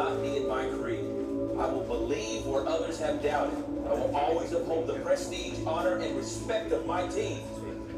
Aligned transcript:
not 0.00 0.22
be 0.22 0.38
in 0.38 0.48
my 0.48 0.64
creed. 0.64 1.04
I 1.58 1.66
will 1.66 1.84
believe 1.84 2.46
where 2.46 2.66
others 2.66 2.98
have 3.00 3.22
doubted. 3.22 3.62
I 3.86 3.92
will 3.92 4.16
always 4.16 4.50
uphold 4.52 4.86
the 4.86 4.94
prestige, 4.94 5.58
honor, 5.66 5.96
and 5.96 6.16
respect 6.16 6.72
of 6.72 6.86
my 6.86 7.06
team. 7.08 7.40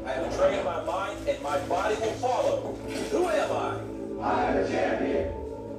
I 0.05 0.11
have 0.11 0.37
trained 0.37 0.65
my 0.65 0.83
mind, 0.83 1.17
and 1.29 1.41
my 1.41 1.57
body 1.59 1.95
will 1.95 2.17
follow. 2.19 2.75
Who 3.11 3.29
am 3.29 3.51
I? 3.53 3.69
I'm 4.21 4.57
a 4.57 4.67
champion. 4.67 5.31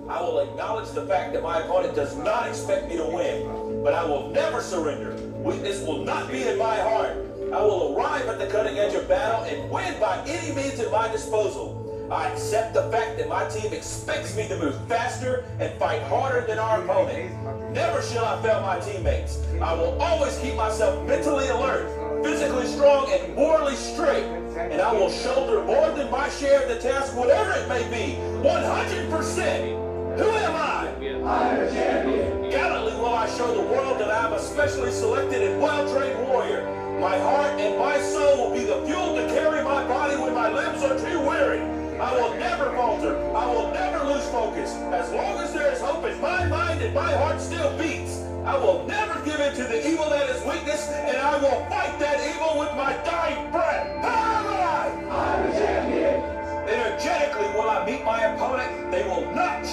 I 0.08 0.22
will 0.22 0.40
acknowledge 0.40 0.90
the 0.92 1.04
fact 1.04 1.34
that 1.34 1.42
my 1.42 1.60
opponent 1.60 1.94
does 1.94 2.16
not 2.16 2.48
expect 2.48 2.88
me 2.88 2.96
to 2.96 3.04
win, 3.04 3.82
but 3.84 3.92
I 3.92 4.04
will 4.06 4.30
never 4.30 4.62
surrender. 4.62 5.14
Weakness 5.44 5.86
will 5.86 6.04
not 6.04 6.30
be 6.30 6.42
in 6.44 6.56
my 6.56 6.76
heart. 6.76 7.18
I 7.52 7.60
will 7.60 7.94
arrive 7.94 8.26
at 8.28 8.38
the 8.38 8.46
cutting 8.46 8.78
edge 8.78 8.94
of 8.94 9.06
battle 9.08 9.44
and 9.44 9.70
win 9.70 10.00
by 10.00 10.24
any 10.26 10.54
means 10.54 10.80
at 10.80 10.90
my 10.90 11.08
disposal. 11.08 11.83
I 12.10 12.28
accept 12.28 12.74
the 12.74 12.90
fact 12.90 13.16
that 13.16 13.28
my 13.28 13.48
team 13.48 13.72
expects 13.72 14.36
me 14.36 14.46
to 14.48 14.58
move 14.58 14.76
faster 14.88 15.44
and 15.58 15.72
fight 15.78 16.02
harder 16.02 16.46
than 16.46 16.58
our 16.58 16.82
opponent. 16.82 17.32
Never 17.72 18.02
shall 18.02 18.24
I 18.26 18.42
fail 18.42 18.60
my 18.60 18.78
teammates. 18.78 19.42
I 19.60 19.72
will 19.72 20.00
always 20.00 20.38
keep 20.38 20.54
myself 20.54 21.06
mentally 21.08 21.48
alert, 21.48 22.22
physically 22.22 22.66
strong, 22.66 23.10
and 23.10 23.34
morally 23.34 23.74
straight. 23.74 24.24
And 24.24 24.82
I 24.82 24.92
will 24.92 25.10
shoulder 25.10 25.64
more 25.64 25.90
than 25.92 26.10
my 26.10 26.28
share 26.28 26.62
of 26.62 26.68
the 26.68 26.78
task, 26.78 27.16
whatever 27.16 27.52
it 27.52 27.68
may 27.68 27.84
be, 27.88 28.16
100%. 28.46 30.18
Who 30.18 30.28
am 30.28 30.54
I? 30.54 30.88
I'm 31.24 31.60
a 31.60 31.70
champion. 31.70 32.50
Gallantly 32.50 32.92
will 33.00 33.14
I 33.14 33.28
show 33.36 33.52
the 33.54 33.62
world 33.62 33.98
that 33.98 34.10
I 34.10 34.26
am 34.26 34.34
a 34.34 34.38
specially 34.38 34.90
selected 34.90 35.42
and 35.42 35.60
well-trained 35.60 36.28
warrior. 36.28 36.98
My 37.00 37.18
heart 37.18 37.58
and 37.58 37.78
my 37.78 37.98
soul 37.98 38.50
will 38.50 38.54
be 38.54 38.64
the 38.64 38.80
fuel 38.86 39.16
to 39.16 39.26
carry 39.34 39.64
my 39.64 39.86
body 39.88 40.16
when 40.16 40.34
my 40.34 40.52
limbs 40.52 40.82
are 40.82 40.98
too 40.98 41.20
weary. 41.20 41.83
I 42.04 42.20
will 42.20 42.34
never 42.34 42.70
falter. 42.76 43.16
I 43.34 43.46
will 43.46 43.70
never 43.72 44.04
lose 44.04 44.28
focus. 44.28 44.74
As 44.92 45.10
long 45.10 45.38
as 45.38 45.54
there 45.54 45.72
is 45.72 45.80
hope 45.80 46.04
in 46.04 46.20
my 46.20 46.44
mind 46.44 46.82
and 46.82 46.92
my 46.94 47.10
heart 47.10 47.40
still 47.40 47.74
beats, 47.78 48.20
I 48.44 48.58
will 48.58 48.84
never 48.86 49.24
give 49.24 49.40
in 49.40 49.54
to 49.56 49.64
the 49.64 49.88
evil 49.88 50.10
that 50.10 50.28
is 50.28 50.44
weakness, 50.44 50.86
and 50.90 51.16
I 51.16 51.38
will 51.38 51.64
fight 51.70 51.98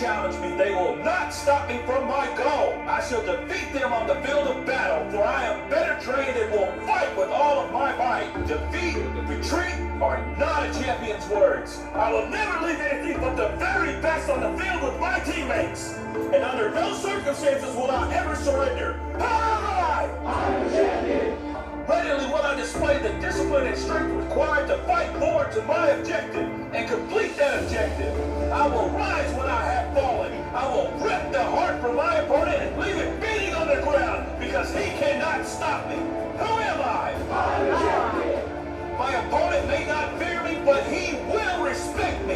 challenge 0.01 0.35
me. 0.41 0.57
They 0.57 0.71
will 0.71 0.95
not 0.97 1.31
stop 1.31 1.69
me 1.69 1.79
from 1.85 2.07
my 2.07 2.25
goal. 2.35 2.73
I 2.87 3.05
shall 3.07 3.23
defeat 3.23 3.71
them 3.71 3.93
on 3.93 4.07
the 4.07 4.15
field 4.27 4.47
of 4.47 4.65
battle, 4.65 5.09
for 5.11 5.23
I 5.23 5.45
am 5.45 5.69
better 5.69 5.93
trained 6.01 6.35
and 6.37 6.51
will 6.51 6.71
fight 6.87 7.15
with 7.15 7.29
all 7.29 7.59
of 7.59 7.71
my 7.71 7.95
might. 7.95 8.47
Defeat, 8.47 8.97
retreat 9.27 9.75
are 10.01 10.25
not 10.37 10.65
a 10.65 10.73
champion's 10.73 11.27
words. 11.27 11.79
I 11.93 12.11
will 12.11 12.27
never 12.27 12.65
leave 12.65 12.79
anything 12.79 13.21
but 13.21 13.35
the 13.35 13.49
very 13.57 13.93
best 14.01 14.27
on 14.29 14.41
the 14.41 14.63
field 14.63 14.81
with 14.81 14.99
my 14.99 15.19
teammates. 15.19 15.93
And 16.33 16.43
under 16.43 16.71
no 16.71 16.95
circumstances 16.95 17.75
will 17.75 17.91
I 17.91 18.11
ever 18.15 18.35
surrender. 18.35 18.99
I'm 20.25 20.67
a 20.67 20.69
champion. 20.71 21.30
Readily 21.87 22.25
will 22.27 22.35
I 22.35 22.55
display 22.55 22.99
the 22.99 23.09
discipline 23.19 23.67
and 23.67 23.77
strength 23.77 24.11
required 24.11 24.67
to 24.67 24.77
fight 24.83 25.09
forward 25.17 25.51
to 25.53 25.61
my 25.63 25.87
objective 25.89 26.49
and 26.73 26.89
complete 26.89 27.35
that 27.37 27.63
objective. 27.63 28.13
I 28.51 28.67
will 28.67 28.89
rise 28.89 29.33
when 29.33 29.47
I 29.47 29.63
have 29.63 29.93
fallen. 29.93 30.31
I 30.53 30.67
will 30.67 30.91
rip 30.99 31.31
the 31.31 31.43
heart 31.43 31.81
from 31.81 31.95
my 31.95 32.17
opponent 32.17 32.61
and 32.61 32.81
leave 32.81 32.97
it 32.97 33.19
beating 33.19 33.55
on 33.55 33.67
the 33.67 33.81
ground 33.81 34.39
because 34.39 34.73
he 34.73 34.85
cannot 34.99 35.45
stop 35.45 35.89
me. 35.89 35.95
Who 35.95 36.53
am 36.59 36.81
I? 36.81 37.13
My 38.97 39.13
opponent 39.13 39.67
may 39.67 39.85
not 39.85 40.17
fear 40.19 40.43
me, 40.43 40.61
but 40.63 40.85
he 40.85 41.15
will 41.31 41.63
respect 41.63 42.25
me. 42.27 42.35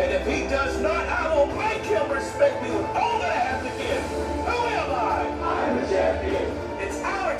And 0.00 0.12
if 0.12 0.26
he 0.26 0.48
does 0.48 0.80
not, 0.80 1.06
I 1.06 1.34
will 1.34 1.46
make 1.46 1.82
him 1.82 2.10
respect 2.10 2.62
me 2.62 2.70
with 2.70 2.86
all 2.86 3.18
that 3.20 3.30
I 3.30 3.38
have 3.38 3.62
to 3.62 3.70
give. 3.76 4.02
Who 4.46 4.66
am 4.66 4.90
I? 4.90 5.26
I'm 5.42 5.78
a 5.78 5.88
champion. 5.88 6.45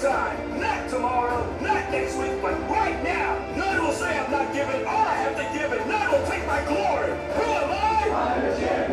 Time, 0.00 0.60
not 0.60 0.90
tomorrow, 0.90 1.42
not 1.62 1.90
next 1.90 2.16
week, 2.16 2.42
but 2.42 2.52
right 2.68 3.02
now. 3.02 3.38
None 3.56 3.82
will 3.82 3.92
say 3.92 4.18
I'm 4.18 4.30
not 4.30 4.52
giving 4.52 4.84
all 4.84 5.06
I 5.06 5.14
have 5.14 5.36
to 5.36 5.58
give, 5.58 5.72
and 5.72 5.88
none 5.88 6.12
will 6.12 6.26
take 6.26 6.46
my 6.46 6.62
glory. 6.64 7.08
Who 7.08 7.42
am 7.42 7.70
I? 7.70 8.10
I'm 8.12 8.85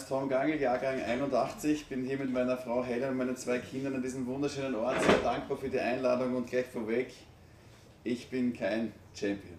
Ist 0.00 0.08
Tom 0.08 0.30
Gangel, 0.30 0.58
Jahrgang 0.58 1.02
81. 1.02 1.86
Bin 1.86 2.06
hier 2.06 2.16
mit 2.16 2.32
meiner 2.32 2.56
Frau 2.56 2.82
Helen 2.82 3.10
und 3.10 3.16
meinen 3.18 3.36
zwei 3.36 3.58
Kindern 3.58 3.96
an 3.96 4.02
diesem 4.02 4.26
wunderschönen 4.26 4.74
Ort. 4.76 4.96
Sehr 5.02 5.18
dankbar 5.18 5.58
für 5.58 5.68
die 5.68 5.78
Einladung 5.78 6.36
und 6.36 6.48
gleich 6.48 6.64
vorweg, 6.64 7.12
ich 8.02 8.30
bin 8.30 8.56
kein 8.56 8.94
Champion. 9.14 9.58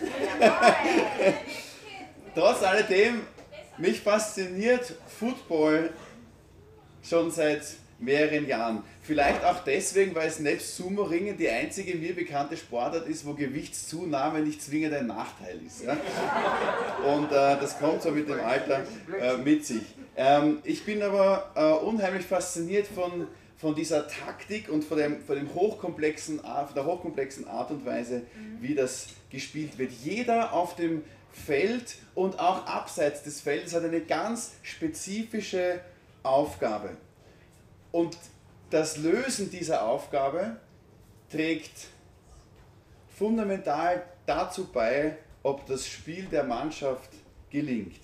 Trotz 2.34 2.62
alledem, 2.62 3.20
mich 3.76 4.00
fasziniert 4.00 4.94
Football 5.06 5.90
schon 7.02 7.30
seit 7.30 7.62
mehreren 7.98 8.46
Jahren. 8.46 8.82
Vielleicht 9.02 9.44
auch 9.44 9.64
deswegen, 9.64 10.14
weil 10.14 10.28
es 10.28 10.38
nebst 10.38 10.76
Sumo-Ringen 10.76 11.36
die 11.36 11.48
einzige 11.48 11.96
mir 11.96 12.14
bekannte 12.14 12.56
Sportart 12.56 13.06
ist, 13.08 13.26
wo 13.26 13.34
Gewichtszunahme 13.34 14.40
nicht 14.40 14.62
zwingend 14.62 14.94
ein 14.94 15.06
Nachteil 15.06 15.58
ist. 15.66 15.84
Ja? 15.84 15.96
Und 17.06 17.26
äh, 17.26 17.58
das 17.60 17.78
kommt 17.78 18.02
so 18.02 18.10
mit 18.10 18.28
dem 18.28 18.40
Alter 18.40 18.84
äh, 19.20 19.36
mit 19.38 19.64
sich. 19.64 19.82
Ähm, 20.16 20.58
ich 20.64 20.84
bin 20.84 21.02
aber 21.02 21.50
äh, 21.54 21.84
unheimlich 21.84 22.26
fasziniert 22.26 22.86
von, 22.86 23.26
von 23.56 23.74
dieser 23.74 24.08
Taktik 24.08 24.68
und 24.68 24.84
von, 24.84 24.98
dem, 24.98 25.20
von, 25.22 25.36
dem 25.36 25.54
hochkomplexen, 25.54 26.40
von 26.40 26.74
der 26.74 26.84
hochkomplexen 26.84 27.46
Art 27.48 27.70
und 27.70 27.84
Weise, 27.86 28.22
wie 28.60 28.74
das 28.74 29.08
gespielt 29.30 29.78
wird. 29.78 29.92
Jeder 29.92 30.52
auf 30.52 30.76
dem 30.76 31.02
Feld 31.32 31.96
und 32.14 32.38
auch 32.40 32.66
abseits 32.66 33.22
des 33.22 33.40
Feldes 33.40 33.74
hat 33.74 33.84
eine 33.84 34.00
ganz 34.00 34.52
spezifische 34.62 35.80
Aufgabe. 36.22 36.96
Und 37.96 38.18
das 38.68 38.98
Lösen 38.98 39.50
dieser 39.50 39.86
Aufgabe 39.86 40.60
trägt 41.32 41.86
fundamental 43.08 44.02
dazu 44.26 44.66
bei, 44.70 45.16
ob 45.42 45.64
das 45.64 45.88
Spiel 45.88 46.26
der 46.26 46.44
Mannschaft 46.44 47.08
gelingt. 47.48 48.02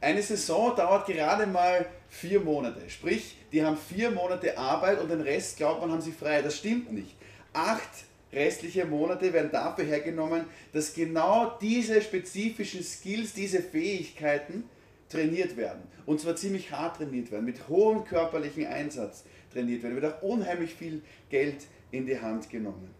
Eine 0.00 0.20
Saison 0.20 0.74
dauert 0.74 1.06
gerade 1.06 1.46
mal 1.46 1.86
vier 2.08 2.40
Monate. 2.40 2.90
Sprich, 2.90 3.36
die 3.52 3.64
haben 3.64 3.76
vier 3.76 4.10
Monate 4.10 4.58
Arbeit 4.58 4.98
und 4.98 5.08
den 5.08 5.20
Rest 5.20 5.58
glaubt 5.58 5.80
man, 5.80 5.92
haben 5.92 6.02
sie 6.02 6.10
frei. 6.10 6.42
Das 6.42 6.56
stimmt 6.56 6.92
nicht. 6.92 7.14
Acht 7.52 7.88
restliche 8.32 8.84
Monate 8.84 9.32
werden 9.32 9.52
dafür 9.52 9.84
hergenommen, 9.84 10.44
dass 10.72 10.92
genau 10.92 11.56
diese 11.60 12.02
spezifischen 12.02 12.82
Skills, 12.82 13.32
diese 13.32 13.62
Fähigkeiten 13.62 14.64
trainiert 15.10 15.56
werden. 15.58 15.82
Und 16.06 16.20
zwar 16.20 16.36
ziemlich 16.36 16.72
hart 16.72 16.96
trainiert 16.96 17.30
werden, 17.30 17.44
mit 17.44 17.68
hohem 17.68 18.04
körperlichen 18.04 18.66
Einsatz 18.66 19.24
trainiert 19.52 19.82
werden. 19.82 20.00
Wird 20.00 20.14
auch 20.14 20.22
unheimlich 20.22 20.74
viel 20.74 21.02
Geld 21.28 21.66
in 21.90 22.06
die 22.06 22.18
Hand 22.18 22.48
genommen. 22.48 22.94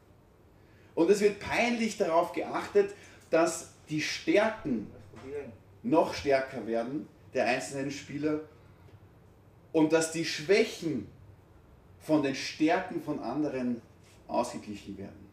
Und 0.94 1.11
es 1.11 1.20
wird 1.20 1.40
peinlich 1.40 1.96
darauf 1.96 2.32
geachtet, 2.32 2.94
dass 3.31 3.70
die 3.88 4.02
Stärken 4.02 4.88
noch 5.82 6.12
stärker 6.12 6.67
werden 6.67 7.08
der 7.32 7.46
einzelnen 7.46 7.90
Spieler 7.90 8.40
und 9.73 9.93
dass 9.93 10.12
die 10.12 10.25
Schwächen 10.25 11.06
von 12.00 12.23
den 12.23 12.34
Stärken 12.34 13.02
von 13.02 13.20
anderen 13.20 13.81
ausgeglichen 14.26 14.99
werden. 14.99 15.31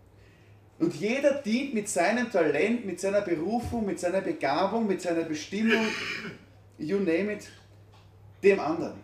Und 0.79 0.93
jeder 0.95 1.41
dient 1.41 1.73
mit 1.73 1.89
seinem 1.89 2.31
Talent, 2.31 2.85
mit 2.85 2.99
seiner 2.99 3.21
Berufung, 3.21 3.85
mit 3.85 3.99
seiner 3.99 4.21
Begabung, 4.21 4.85
mit 4.85 5.01
seiner 5.01 5.23
Bestimmung, 5.23 5.87
you 6.77 6.99
name 6.99 7.31
it, 7.31 7.47
dem 8.43 8.59
anderen. 8.59 8.99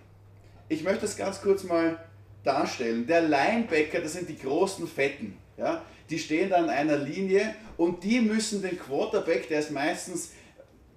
Ich 0.69 0.83
möchte 0.83 1.01
das 1.01 1.17
ganz 1.17 1.41
kurz 1.41 1.63
mal 1.63 1.97
darstellen. 2.43 3.07
Der 3.07 3.21
Linebacker, 3.21 4.01
das 4.01 4.13
sind 4.13 4.29
die 4.29 4.37
großen 4.37 4.87
Fetten. 4.87 5.37
Ja? 5.57 5.83
Die 6.09 6.19
stehen 6.19 6.49
da 6.49 6.57
an 6.57 6.69
einer 6.69 6.97
Linie 6.97 7.55
und 7.77 8.03
die 8.03 8.21
müssen 8.21 8.61
den 8.61 8.77
Quarterback, 8.77 9.47
der 9.47 9.59
ist 9.59 9.71
meistens 9.71 10.31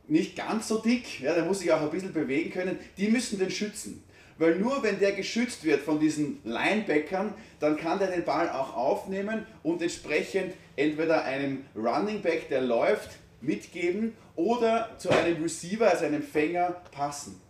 nicht 0.08 0.36
ganz 0.36 0.68
so 0.68 0.78
dick, 0.78 1.20
ja, 1.20 1.34
der 1.34 1.44
muss 1.44 1.58
sich 1.60 1.72
auch 1.72 1.80
ein 1.80 1.90
bisschen 1.90 2.12
bewegen 2.12 2.50
können, 2.50 2.78
die 2.96 3.08
müssen 3.08 3.38
den 3.38 3.50
schützen. 3.50 4.04
Weil 4.38 4.56
nur 4.56 4.82
wenn 4.82 5.00
der 5.00 5.12
geschützt 5.12 5.64
wird 5.64 5.80
von 5.80 5.98
diesen 5.98 6.40
Linebackern, 6.44 7.34
dann 7.58 7.76
kann 7.76 7.98
der 7.98 8.08
den 8.08 8.24
Ball 8.24 8.50
auch 8.50 8.76
aufnehmen 8.76 9.46
und 9.62 9.82
entsprechend 9.82 10.54
entweder 10.76 11.24
einem 11.24 11.64
Running 11.74 12.20
Back, 12.20 12.48
der 12.50 12.60
läuft, 12.60 13.10
mitgeben 13.40 14.12
oder 14.36 14.90
zu 14.98 15.10
einem 15.10 15.42
Receiver, 15.42 15.90
also 15.90 16.04
einem 16.04 16.22
Fänger, 16.22 16.76
passen. 16.92 17.40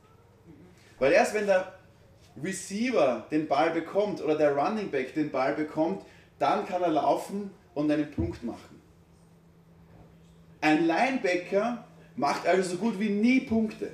Weil 0.98 1.12
erst 1.12 1.34
wenn 1.34 1.46
der 1.46 1.74
Receiver 2.42 3.26
den 3.30 3.48
Ball 3.48 3.70
bekommt 3.70 4.22
oder 4.22 4.36
der 4.36 4.56
Running 4.56 4.90
Back 4.90 5.14
den 5.14 5.30
Ball 5.30 5.54
bekommt, 5.54 6.04
dann 6.38 6.66
kann 6.66 6.82
er 6.82 6.90
laufen 6.90 7.50
und 7.74 7.90
einen 7.90 8.10
Punkt 8.10 8.42
machen. 8.42 8.80
Ein 10.60 10.86
Linebacker 10.86 11.84
macht 12.16 12.46
also 12.46 12.70
so 12.70 12.76
gut 12.76 12.98
wie 12.98 13.10
nie 13.10 13.40
Punkte. 13.40 13.90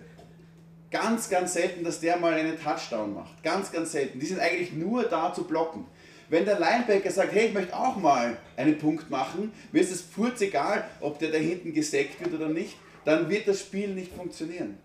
Ganz, 0.90 1.28
ganz 1.30 1.54
selten, 1.54 1.84
dass 1.84 2.00
der 2.00 2.18
mal 2.18 2.34
einen 2.34 2.60
Touchdown 2.60 3.14
macht. 3.14 3.42
Ganz, 3.42 3.72
ganz 3.72 3.92
selten. 3.92 4.20
Die 4.20 4.26
sind 4.26 4.40
eigentlich 4.40 4.72
nur 4.72 5.04
da 5.04 5.32
zu 5.32 5.44
blocken. 5.44 5.86
Wenn 6.28 6.44
der 6.44 6.58
Linebacker 6.58 7.10
sagt, 7.10 7.32
hey, 7.32 7.48
ich 7.48 7.54
möchte 7.54 7.76
auch 7.76 7.96
mal 7.96 8.36
einen 8.56 8.78
Punkt 8.78 9.10
machen, 9.10 9.52
mir 9.70 9.82
ist 9.82 9.92
es 9.92 10.00
furz 10.00 10.40
egal, 10.40 10.84
ob 11.00 11.18
der 11.18 11.30
da 11.30 11.38
hinten 11.38 11.72
gesackt 11.72 12.20
wird 12.20 12.34
oder 12.34 12.48
nicht, 12.48 12.76
dann 13.04 13.28
wird 13.28 13.48
das 13.48 13.60
Spiel 13.60 13.94
nicht 13.94 14.12
funktionieren. 14.12 14.78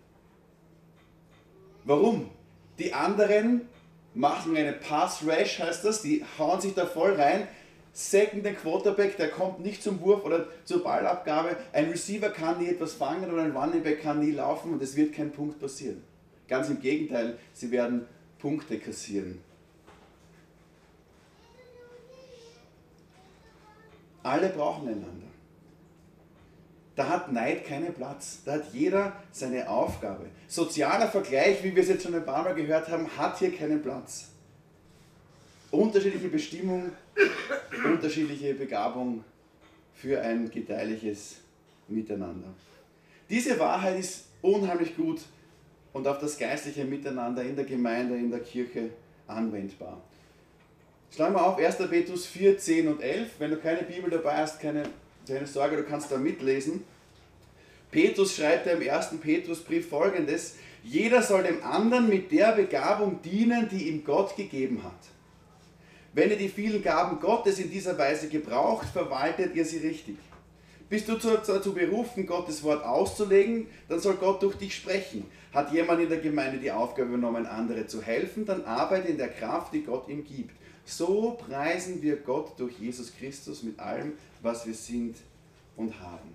Warum? 1.84 2.30
Die 2.78 2.92
anderen 2.92 3.68
machen 4.14 4.56
eine 4.56 4.72
Pass-Rash, 4.72 5.60
heißt 5.60 5.84
das, 5.84 6.02
die 6.02 6.24
hauen 6.38 6.60
sich 6.60 6.74
da 6.74 6.86
voll 6.86 7.14
rein, 7.14 7.48
sacken 7.92 8.42
den 8.42 8.56
Quarterback, 8.56 9.16
der 9.16 9.30
kommt 9.30 9.60
nicht 9.60 9.82
zum 9.82 10.00
Wurf 10.00 10.24
oder 10.24 10.46
zur 10.64 10.84
Ballabgabe. 10.84 11.56
Ein 11.72 11.90
Receiver 11.90 12.30
kann 12.30 12.58
nie 12.58 12.68
etwas 12.68 12.94
fangen 12.94 13.30
oder 13.30 13.42
ein 13.42 13.56
Running 13.56 13.82
Back 13.82 14.02
kann 14.02 14.20
nie 14.20 14.32
laufen 14.32 14.72
und 14.72 14.82
es 14.82 14.96
wird 14.96 15.14
kein 15.14 15.32
Punkt 15.32 15.60
passieren. 15.60 16.02
Ganz 16.46 16.68
im 16.68 16.80
Gegenteil, 16.80 17.38
sie 17.52 17.70
werden 17.70 18.06
Punkte 18.38 18.78
kassieren. 18.78 19.40
Alle 24.22 24.48
brauchen 24.50 24.88
einander. 24.88 25.27
Da 26.98 27.08
hat 27.08 27.30
Neid 27.30 27.64
keinen 27.64 27.94
Platz. 27.94 28.40
Da 28.44 28.54
hat 28.54 28.74
jeder 28.74 29.12
seine 29.30 29.70
Aufgabe. 29.70 30.26
Sozialer 30.48 31.06
Vergleich, 31.06 31.62
wie 31.62 31.72
wir 31.72 31.84
es 31.84 31.88
jetzt 31.88 32.02
schon 32.02 32.12
ein 32.16 32.24
paar 32.24 32.42
Mal 32.42 32.56
gehört 32.56 32.88
haben, 32.88 33.06
hat 33.16 33.38
hier 33.38 33.54
keinen 33.54 33.80
Platz. 33.80 34.30
Unterschiedliche 35.70 36.26
Bestimmung, 36.26 36.90
unterschiedliche 37.84 38.52
Begabung 38.54 39.22
für 39.94 40.20
ein 40.20 40.50
gedeihliches 40.50 41.36
Miteinander. 41.86 42.48
Diese 43.30 43.56
Wahrheit 43.60 44.00
ist 44.00 44.24
unheimlich 44.42 44.96
gut 44.96 45.20
und 45.92 46.04
auf 46.08 46.18
das 46.18 46.36
geistliche 46.36 46.84
Miteinander 46.84 47.44
in 47.44 47.54
der 47.54 47.64
Gemeinde, 47.64 48.16
in 48.16 48.28
der 48.28 48.40
Kirche 48.40 48.90
anwendbar. 49.28 50.02
Schlagen 51.14 51.36
wir 51.36 51.46
auf 51.46 51.58
1. 51.58 51.76
Petrus 51.76 52.26
4, 52.26 52.58
10 52.58 52.88
und 52.88 53.00
11. 53.00 53.30
Wenn 53.38 53.52
du 53.52 53.56
keine 53.58 53.84
Bibel 53.84 54.10
dabei 54.10 54.38
hast, 54.38 54.58
keine, 54.58 54.82
keine 55.28 55.46
Sorge, 55.46 55.76
du 55.76 55.84
kannst 55.84 56.10
da 56.10 56.16
mitlesen. 56.16 56.84
Petrus 57.90 58.36
schreibt 58.36 58.66
im 58.66 58.88
1. 58.88 59.10
Petrusbrief 59.20 59.88
folgendes: 59.88 60.56
Jeder 60.82 61.22
soll 61.22 61.42
dem 61.42 61.62
anderen 61.62 62.08
mit 62.08 62.32
der 62.32 62.52
Begabung 62.52 63.20
dienen, 63.22 63.68
die 63.68 63.88
ihm 63.88 64.04
Gott 64.04 64.36
gegeben 64.36 64.82
hat. 64.82 64.98
Wenn 66.12 66.30
ihr 66.30 66.36
die 66.36 66.48
vielen 66.48 66.82
Gaben 66.82 67.20
Gottes 67.20 67.58
in 67.58 67.70
dieser 67.70 67.96
Weise 67.98 68.28
gebraucht, 68.28 68.88
verwaltet 68.88 69.54
ihr 69.54 69.64
sie 69.64 69.78
richtig. 69.78 70.16
Bist 70.88 71.06
du 71.06 71.16
dazu 71.16 71.74
berufen, 71.74 72.26
Gottes 72.26 72.62
Wort 72.64 72.82
auszulegen, 72.82 73.66
dann 73.88 74.00
soll 74.00 74.14
Gott 74.14 74.42
durch 74.42 74.56
dich 74.56 74.74
sprechen. 74.74 75.26
Hat 75.52 75.70
jemand 75.72 76.00
in 76.00 76.08
der 76.08 76.18
Gemeinde 76.18 76.58
die 76.58 76.72
Aufgabe 76.72 77.08
übernommen, 77.08 77.46
andere 77.46 77.86
zu 77.86 78.02
helfen, 78.02 78.46
dann 78.46 78.64
arbeite 78.64 79.08
in 79.08 79.18
der 79.18 79.28
Kraft, 79.28 79.74
die 79.74 79.82
Gott 79.82 80.08
ihm 80.08 80.24
gibt. 80.24 80.57
So 80.88 81.32
preisen 81.32 82.00
wir 82.00 82.16
Gott 82.16 82.58
durch 82.58 82.78
Jesus 82.78 83.14
Christus 83.14 83.62
mit 83.62 83.78
allem, 83.78 84.14
was 84.40 84.66
wir 84.66 84.72
sind 84.72 85.18
und 85.76 86.00
haben. 86.00 86.34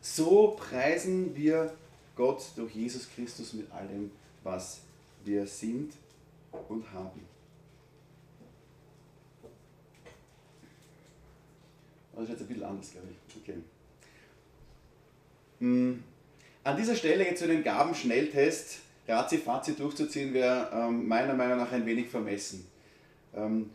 So 0.00 0.56
preisen 0.56 1.34
wir 1.34 1.74
Gott 2.14 2.44
durch 2.54 2.72
Jesus 2.72 3.08
Christus 3.10 3.52
mit 3.52 3.70
allem, 3.72 4.12
was 4.44 4.82
wir 5.24 5.44
sind 5.44 5.94
und 6.68 6.88
haben. 6.92 7.26
Das 12.14 12.22
ist 12.22 12.30
jetzt 12.30 12.40
ein 12.42 12.46
bisschen 12.46 12.62
anders, 12.62 12.92
glaube 12.92 13.08
ich. 13.10 13.42
Okay. 13.42 13.58
Hm. 15.58 16.04
An 16.62 16.76
dieser 16.76 16.94
Stelle 16.94 17.24
jetzt 17.24 17.40
zu 17.40 17.48
den 17.48 17.64
Gaben-Schnelltest 17.64 18.78
ratzi-fatzi 19.08 19.74
durchzuziehen, 19.74 20.32
wäre 20.32 20.68
ähm, 20.72 21.06
meiner 21.08 21.34
Meinung 21.34 21.58
nach 21.58 21.72
ein 21.72 21.86
wenig 21.86 22.08
vermessen. 22.08 22.66
Ähm, 23.34 23.70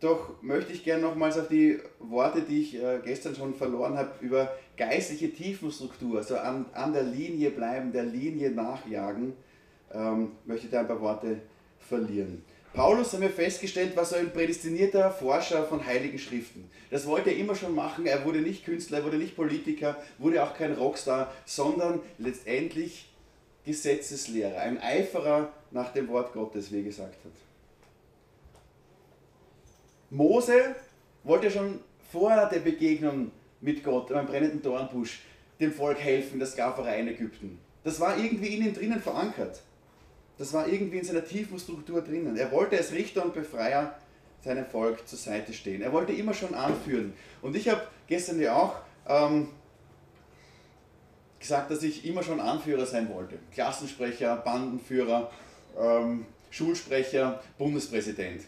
doch 0.00 0.42
möchte 0.42 0.72
ich 0.72 0.82
gerne 0.82 1.02
nochmals 1.02 1.38
auf 1.38 1.48
die 1.48 1.78
Worte, 2.00 2.42
die 2.42 2.62
ich 2.62 2.74
äh, 2.74 2.98
gestern 3.04 3.36
schon 3.36 3.54
verloren 3.54 3.96
habe, 3.96 4.10
über 4.20 4.52
geistliche 4.76 5.32
Tiefenstruktur, 5.32 6.18
also 6.18 6.36
an, 6.38 6.66
an 6.72 6.92
der 6.92 7.04
Linie 7.04 7.50
bleiben, 7.50 7.92
der 7.92 8.04
Linie 8.04 8.50
nachjagen, 8.50 9.34
ähm, 9.92 10.32
möchte 10.44 10.66
ich 10.66 10.72
da 10.72 10.80
ein 10.80 10.88
paar 10.88 11.00
Worte 11.00 11.38
verlieren. 11.78 12.42
Paulus 12.72 13.12
haben 13.12 13.20
wir 13.20 13.30
festgestellt, 13.30 13.94
war 13.94 14.06
so 14.06 14.16
ein 14.16 14.32
prädestinierter 14.32 15.10
Forscher 15.10 15.64
von 15.64 15.84
heiligen 15.84 16.18
Schriften. 16.18 16.70
Das 16.90 17.06
wollte 17.06 17.30
er 17.30 17.36
immer 17.36 17.54
schon 17.54 17.74
machen. 17.74 18.06
Er 18.06 18.24
wurde 18.24 18.40
nicht 18.40 18.64
Künstler, 18.64 18.98
er 18.98 19.04
wurde 19.04 19.18
nicht 19.18 19.36
Politiker, 19.36 19.98
wurde 20.16 20.42
auch 20.42 20.56
kein 20.56 20.72
Rockstar, 20.72 21.30
sondern 21.44 22.00
letztendlich 22.16 23.11
Gesetzeslehrer, 23.64 24.58
ein 24.58 24.80
Eiferer 24.80 25.52
nach 25.70 25.92
dem 25.92 26.08
Wort 26.08 26.32
Gottes, 26.32 26.72
wie 26.72 26.78
er 26.78 26.82
gesagt 26.84 27.24
hat. 27.24 27.32
Mose 30.10 30.74
wollte 31.24 31.50
schon 31.50 31.80
vor 32.10 32.48
der 32.52 32.58
Begegnung 32.58 33.30
mit 33.60 33.82
Gott 33.82 34.08
beim 34.08 34.26
brennenden 34.26 34.60
Dornbusch 34.60 35.20
dem 35.60 35.72
Volk 35.72 35.98
helfen, 35.98 36.40
das 36.40 36.52
Sklaverei 36.52 37.00
in 37.00 37.08
Ägypten. 37.08 37.58
Das 37.84 38.00
war 38.00 38.18
irgendwie 38.18 38.56
in 38.56 38.66
ihm 38.66 38.74
drinnen 38.74 39.00
verankert. 39.00 39.62
Das 40.38 40.52
war 40.52 40.66
irgendwie 40.68 40.98
in 40.98 41.04
seiner 41.04 41.24
tiefen 41.24 41.58
Struktur 41.58 42.02
drinnen. 42.02 42.36
Er 42.36 42.50
wollte 42.50 42.76
als 42.76 42.92
Richter 42.92 43.24
und 43.24 43.34
Befreier 43.34 43.96
seinem 44.42 44.66
Volk 44.66 45.06
zur 45.06 45.18
Seite 45.18 45.52
stehen. 45.52 45.82
Er 45.82 45.92
wollte 45.92 46.12
immer 46.12 46.34
schon 46.34 46.54
anführen. 46.54 47.12
Und 47.42 47.56
ich 47.56 47.68
habe 47.68 47.82
gestern 48.08 48.40
ja 48.40 48.56
auch 48.56 48.74
ähm, 49.08 49.48
gesagt, 51.42 51.70
dass 51.70 51.82
ich 51.82 52.06
immer 52.06 52.22
schon 52.22 52.40
Anführer 52.40 52.86
sein 52.86 53.08
wollte. 53.12 53.36
Klassensprecher, 53.52 54.36
Bandenführer, 54.36 55.30
ähm, 55.78 56.26
Schulsprecher, 56.50 57.42
Bundespräsident. 57.58 58.42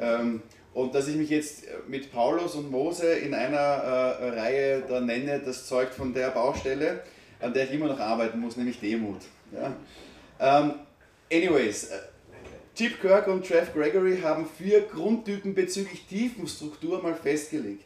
Ähm, 0.00 0.42
und 0.74 0.94
dass 0.94 1.06
ich 1.08 1.16
mich 1.16 1.30
jetzt 1.30 1.64
mit 1.86 2.12
Paulus 2.12 2.56
und 2.56 2.70
Mose 2.70 3.12
in 3.12 3.32
einer 3.32 3.56
äh, 3.56 4.28
Reihe 4.40 4.82
da 4.88 5.00
nenne, 5.00 5.40
das 5.40 5.66
zeugt 5.66 5.94
von 5.94 6.12
der 6.12 6.30
Baustelle, 6.30 7.02
an 7.40 7.54
der 7.54 7.64
ich 7.64 7.72
immer 7.72 7.86
noch 7.86 8.00
arbeiten 8.00 8.40
muss, 8.40 8.56
nämlich 8.56 8.80
Demut. 8.80 9.20
Ja? 9.52 9.72
Ähm, 10.40 10.74
anyways, 11.32 11.84
äh, 11.84 11.98
Chip 12.74 13.00
Kirk 13.00 13.28
und 13.28 13.46
Trev 13.46 13.72
Gregory 13.72 14.20
haben 14.20 14.46
vier 14.58 14.80
Grundtypen 14.82 15.54
bezüglich 15.54 16.06
Tiefenstruktur 16.06 17.00
mal 17.00 17.14
festgelegt. 17.14 17.84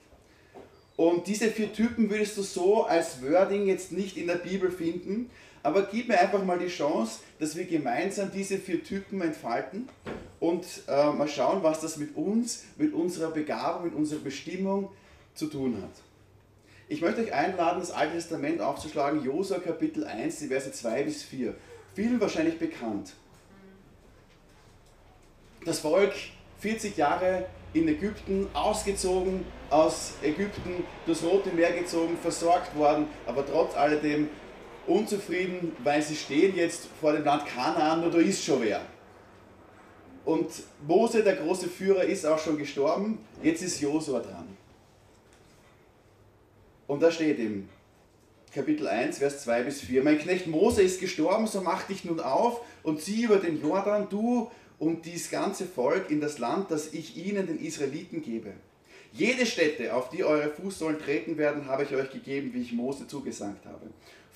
Und 0.98 1.28
diese 1.28 1.46
vier 1.46 1.72
Typen 1.72 2.10
würdest 2.10 2.36
du 2.36 2.42
so 2.42 2.82
als 2.82 3.22
Wording 3.22 3.68
jetzt 3.68 3.92
nicht 3.92 4.16
in 4.16 4.26
der 4.26 4.34
Bibel 4.34 4.68
finden, 4.68 5.30
aber 5.62 5.82
gib 5.82 6.08
mir 6.08 6.18
einfach 6.18 6.42
mal 6.42 6.58
die 6.58 6.66
Chance, 6.66 7.20
dass 7.38 7.54
wir 7.54 7.66
gemeinsam 7.66 8.32
diese 8.34 8.58
vier 8.58 8.82
Typen 8.82 9.20
entfalten 9.20 9.88
und 10.40 10.64
äh, 10.88 11.12
mal 11.12 11.28
schauen, 11.28 11.62
was 11.62 11.80
das 11.80 11.98
mit 11.98 12.16
uns, 12.16 12.64
mit 12.78 12.92
unserer 12.92 13.30
Begabung, 13.30 13.84
mit 13.84 13.94
unserer 13.94 14.18
Bestimmung 14.18 14.90
zu 15.34 15.46
tun 15.46 15.80
hat. 15.80 16.02
Ich 16.88 17.00
möchte 17.00 17.20
euch 17.20 17.32
einladen, 17.32 17.78
das 17.78 17.92
Alte 17.92 18.14
Testament 18.14 18.60
aufzuschlagen, 18.60 19.24
Josua 19.24 19.60
Kapitel 19.60 20.04
1, 20.04 20.40
die 20.40 20.48
Verse 20.48 20.72
2 20.72 21.04
bis 21.04 21.22
4. 21.22 21.54
Vielen 21.94 22.20
wahrscheinlich 22.20 22.58
bekannt. 22.58 23.12
Das 25.64 25.78
Volk 25.78 26.12
40 26.58 26.96
Jahre 26.96 27.46
in 27.72 27.86
Ägypten, 27.86 28.48
ausgezogen 28.52 29.44
aus 29.70 30.14
Ägypten, 30.22 30.84
durchs 31.04 31.22
Rote 31.22 31.50
Meer 31.50 31.72
gezogen, 31.72 32.16
versorgt 32.20 32.74
worden, 32.76 33.06
aber 33.26 33.44
trotz 33.46 33.76
alledem 33.76 34.28
unzufrieden, 34.86 35.76
weil 35.84 36.02
sie 36.02 36.16
stehen 36.16 36.56
jetzt 36.56 36.88
vor 37.00 37.12
dem 37.12 37.24
Land 37.24 37.46
Kanaan, 37.46 38.00
nur 38.00 38.10
da 38.10 38.18
ist 38.18 38.44
schon 38.44 38.62
wer. 38.62 38.80
Und 40.24 40.50
Mose, 40.86 41.22
der 41.22 41.36
große 41.36 41.68
Führer, 41.68 42.04
ist 42.04 42.26
auch 42.26 42.38
schon 42.38 42.58
gestorben, 42.58 43.18
jetzt 43.42 43.62
ist 43.62 43.80
Josua 43.80 44.20
dran. 44.20 44.56
Und 46.86 47.02
da 47.02 47.10
steht 47.10 47.38
im 47.38 47.68
Kapitel 48.52 48.88
1, 48.88 49.18
Vers 49.18 49.44
2 49.44 49.62
bis 49.64 49.80
4, 49.82 50.02
mein 50.02 50.18
Knecht 50.18 50.46
Mose 50.46 50.82
ist 50.82 51.00
gestorben, 51.00 51.46
so 51.46 51.60
mach 51.60 51.82
dich 51.82 52.04
nun 52.04 52.20
auf 52.20 52.62
und 52.82 53.00
zieh 53.00 53.24
über 53.24 53.36
den 53.36 53.60
Jordan, 53.60 54.08
du 54.08 54.50
und 54.78 55.04
dies 55.04 55.30
ganze 55.30 55.66
Volk 55.66 56.10
in 56.10 56.20
das 56.20 56.38
Land, 56.38 56.70
das 56.70 56.92
ich 56.94 57.16
ihnen, 57.16 57.46
den 57.46 57.58
Israeliten, 57.58 58.22
gebe. 58.22 58.54
Jede 59.12 59.46
Stätte, 59.46 59.94
auf 59.94 60.10
die 60.10 60.24
eure 60.24 60.50
Fußsohlen 60.50 60.98
treten 60.98 61.38
werden, 61.38 61.66
habe 61.66 61.84
ich 61.84 61.94
euch 61.94 62.10
gegeben, 62.10 62.52
wie 62.52 62.62
ich 62.62 62.72
Mose 62.72 63.06
zugesagt 63.06 63.66
habe. 63.66 63.88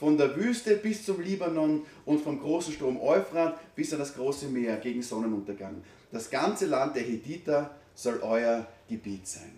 von 0.03 0.19
der 0.19 0.35
Wüste 0.35 0.75
bis 0.79 1.05
zum 1.07 1.21
Libanon 1.21 1.87
und 2.05 2.21
vom 2.25 2.41
großen 2.41 2.75
Strom 2.75 3.01
Euphrat 3.01 3.57
bis 3.77 3.93
an 3.93 4.01
das 4.01 4.15
große 4.15 4.47
Meer 4.49 4.79
gegen 4.79 5.01
Sonnenuntergang. 5.01 5.81
Das 6.11 6.29
ganze 6.29 6.67
Land 6.67 6.97
der 6.97 7.05
Hethiter 7.05 7.71
soll 7.95 8.19
euer 8.21 8.67
Gebiet 8.89 9.29
sein. 9.29 9.53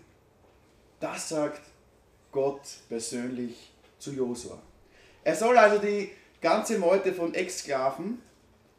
Das 0.99 1.29
sagt 1.29 1.61
Gott 2.31 2.61
persönlich 2.89 3.71
zu 3.97 4.11
Josua. 4.11 4.61
Er 5.23 5.35
soll 5.35 5.57
also 5.57 5.79
die 5.79 6.11
ganze 6.41 6.77
Meute 6.77 7.11
von 7.11 7.33
Ex-Sklaven, 7.33 8.21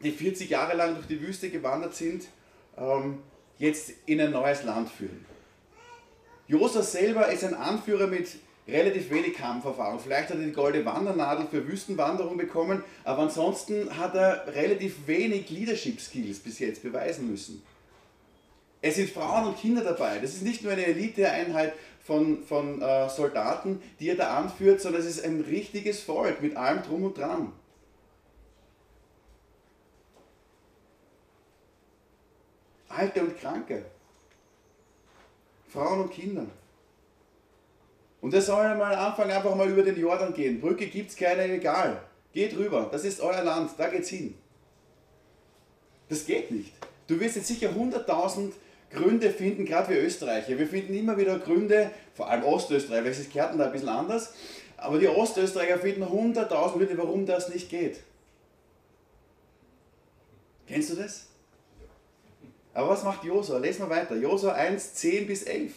die 0.01 0.11
40 0.11 0.49
Jahre 0.49 0.77
lang 0.77 0.95
durch 0.95 1.07
die 1.07 1.19
Wüste 1.19 1.49
gewandert 1.49 1.95
sind, 1.95 2.29
ähm, 2.77 3.19
jetzt 3.57 3.91
in 4.05 4.21
ein 4.21 4.31
neues 4.31 4.63
Land 4.63 4.89
führen. 4.89 5.25
Josua 6.47 6.81
selber 6.81 7.29
ist 7.31 7.43
ein 7.43 7.53
Anführer 7.53 8.07
mit 8.07 8.29
relativ 8.67 9.09
wenig 9.09 9.35
Kampferfahrung. 9.35 9.99
Vielleicht 9.99 10.29
hat 10.29 10.37
er 10.37 10.45
die 10.45 10.51
goldene 10.51 10.85
Wandernadel 10.85 11.47
für 11.49 11.67
Wüstenwanderung 11.67 12.37
bekommen, 12.37 12.83
aber 13.03 13.23
ansonsten 13.23 13.97
hat 13.97 14.15
er 14.15 14.47
relativ 14.53 15.07
wenig 15.07 15.49
Leadership 15.49 15.99
Skills 15.99 16.39
bis 16.39 16.59
jetzt 16.59 16.83
beweisen 16.83 17.29
müssen. 17.29 17.63
Es 18.81 18.95
sind 18.95 19.09
Frauen 19.09 19.47
und 19.47 19.57
Kinder 19.57 19.83
dabei. 19.83 20.19
Das 20.19 20.33
ist 20.33 20.43
nicht 20.43 20.63
nur 20.63 20.71
eine 20.71 20.85
Eliteeinheit 20.85 21.73
von, 22.03 22.43
von 22.43 22.81
äh, 22.81 23.09
Soldaten, 23.09 23.81
die 23.99 24.09
er 24.09 24.15
da 24.15 24.37
anführt, 24.37 24.79
sondern 24.79 25.01
es 25.01 25.07
ist 25.07 25.25
ein 25.25 25.41
richtiges 25.41 26.01
Volk 26.01 26.41
mit 26.41 26.55
allem 26.55 26.83
drum 26.83 27.03
und 27.03 27.17
dran. 27.17 27.51
Alte 32.87 33.21
und 33.21 33.37
Kranke, 33.39 33.85
Frauen 35.77 36.01
und 36.01 36.11
Kinder. 36.11 36.47
Und 38.19 38.33
er 38.33 38.41
soll 38.41 38.65
am 38.65 38.81
Anfang 38.81 39.29
einfach 39.29 39.53
mal 39.55 39.69
über 39.69 39.83
den 39.83 39.95
Jordan 39.95 40.33
gehen. 40.33 40.59
Brücke 40.59 40.87
gibt 40.87 41.11
es 41.11 41.15
keine, 41.15 41.43
egal. 41.43 42.01
Geht 42.33 42.57
rüber, 42.57 42.89
das 42.91 43.03
ist 43.03 43.21
euer 43.21 43.43
Land, 43.43 43.71
da 43.77 43.87
geht's 43.87 44.09
hin. 44.09 44.33
Das 46.09 46.25
geht 46.25 46.49
nicht. 46.49 46.73
Du 47.05 47.19
wirst 47.19 47.35
jetzt 47.35 47.47
sicher 47.47 47.69
100.000 47.69 48.53
Gründe 48.91 49.29
finden, 49.29 49.65
gerade 49.65 49.89
wir 49.89 50.01
Österreicher. 50.01 50.57
Wir 50.57 50.67
finden 50.67 50.95
immer 50.95 51.15
wieder 51.15 51.37
Gründe, 51.37 51.91
vor 52.15 52.27
allem 52.27 52.43
Ostösterreicher, 52.43 53.03
vielleicht 53.03 53.19
ist 53.19 53.31
Kärnten 53.31 53.59
da 53.59 53.65
ein 53.65 53.71
bisschen 53.71 53.89
anders, 53.89 54.33
aber 54.77 54.97
die 54.97 55.07
Ostösterreicher 55.07 55.77
finden 55.77 56.03
100.000 56.03 56.71
Gründe, 56.73 56.97
warum 56.97 57.25
das 57.27 57.53
nicht 57.53 57.69
geht. 57.69 57.99
Kennst 60.67 60.89
du 60.89 60.95
das? 60.95 61.27
Aber 62.77 62.89
was 62.89 63.03
macht 63.03 63.23
Josua? 63.23 63.57
Lesen 63.57 63.79
wir 63.79 63.89
weiter. 63.89 64.15
Josua 64.15 64.51
1, 64.51 64.93
10 64.93 65.25
bis 65.25 65.41
11. 65.41 65.73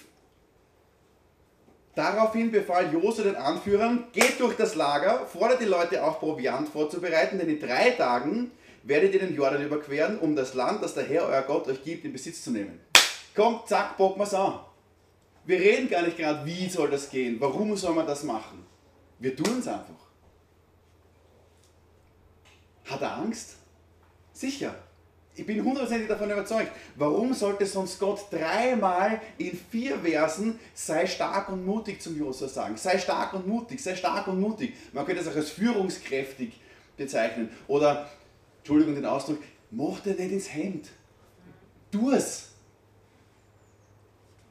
Daraufhin 1.94 2.52
befahl 2.52 2.92
Josua 2.92 3.24
den 3.24 3.36
Anführern, 3.36 4.04
geht 4.12 4.38
durch 4.38 4.54
das 4.58 4.74
Lager, 4.74 5.24
fordert 5.24 5.62
die 5.62 5.64
Leute 5.64 6.04
auf, 6.04 6.20
Proviant 6.20 6.68
vorzubereiten, 6.68 7.38
denn 7.38 7.48
in 7.48 7.58
drei 7.58 7.92
Tagen 7.92 8.50
werdet 8.82 9.14
ihr 9.14 9.20
den 9.20 9.34
Jordan 9.34 9.64
überqueren, 9.64 10.18
um 10.18 10.36
das 10.36 10.52
Land, 10.52 10.82
das 10.82 10.92
der 10.92 11.04
Herr, 11.04 11.24
euer 11.24 11.40
Gott, 11.40 11.68
euch 11.68 11.82
gibt, 11.82 12.04
in 12.04 12.12
Besitz 12.12 12.44
zu 12.44 12.50
nehmen. 12.50 12.78
Kommt, 13.34 13.66
zack, 13.66 13.96
bocken 13.96 14.20
wir 14.20 14.24
es 14.24 14.34
an. 14.34 14.60
Wir 15.46 15.58
reden 15.58 15.88
gar 15.88 16.02
nicht 16.02 16.18
gerade, 16.18 16.44
wie 16.44 16.68
soll 16.68 16.90
das 16.90 17.08
gehen, 17.08 17.40
warum 17.40 17.74
soll 17.78 17.94
man 17.94 18.06
das 18.06 18.24
machen. 18.24 18.66
Wir 19.18 19.34
tun 19.34 19.60
es 19.60 19.66
einfach. 19.66 20.10
Hat 22.84 23.00
er 23.00 23.16
Angst? 23.16 23.56
Sicher. 24.34 24.74
Ich 25.34 25.46
bin 25.46 25.64
hundertprozentig 25.64 26.08
davon 26.08 26.30
überzeugt. 26.30 26.72
Warum 26.96 27.32
sollte 27.32 27.64
sonst 27.64 27.98
Gott 27.98 28.26
dreimal 28.30 29.20
in 29.38 29.56
vier 29.70 29.98
Versen 30.00 30.58
sei 30.74 31.06
stark 31.06 31.48
und 31.48 31.64
mutig 31.64 32.02
zum 32.02 32.18
Josua 32.18 32.48
sagen? 32.48 32.76
Sei 32.76 32.98
stark 32.98 33.32
und 33.34 33.46
mutig, 33.46 33.80
sei 33.80 33.94
stark 33.94 34.26
und 34.26 34.40
mutig. 34.40 34.74
Man 34.92 35.06
könnte 35.06 35.22
es 35.22 35.28
auch 35.28 35.36
als 35.36 35.50
führungskräftig 35.50 36.60
bezeichnen. 36.96 37.48
Oder, 37.68 38.10
Entschuldigung 38.58 38.96
den 38.96 39.06
Ausdruck, 39.06 39.38
mach 39.70 40.00
dir 40.00 40.14
nicht 40.14 40.32
ins 40.32 40.52
Hemd. 40.52 40.88
Tu 41.92 42.10
es. 42.10 42.48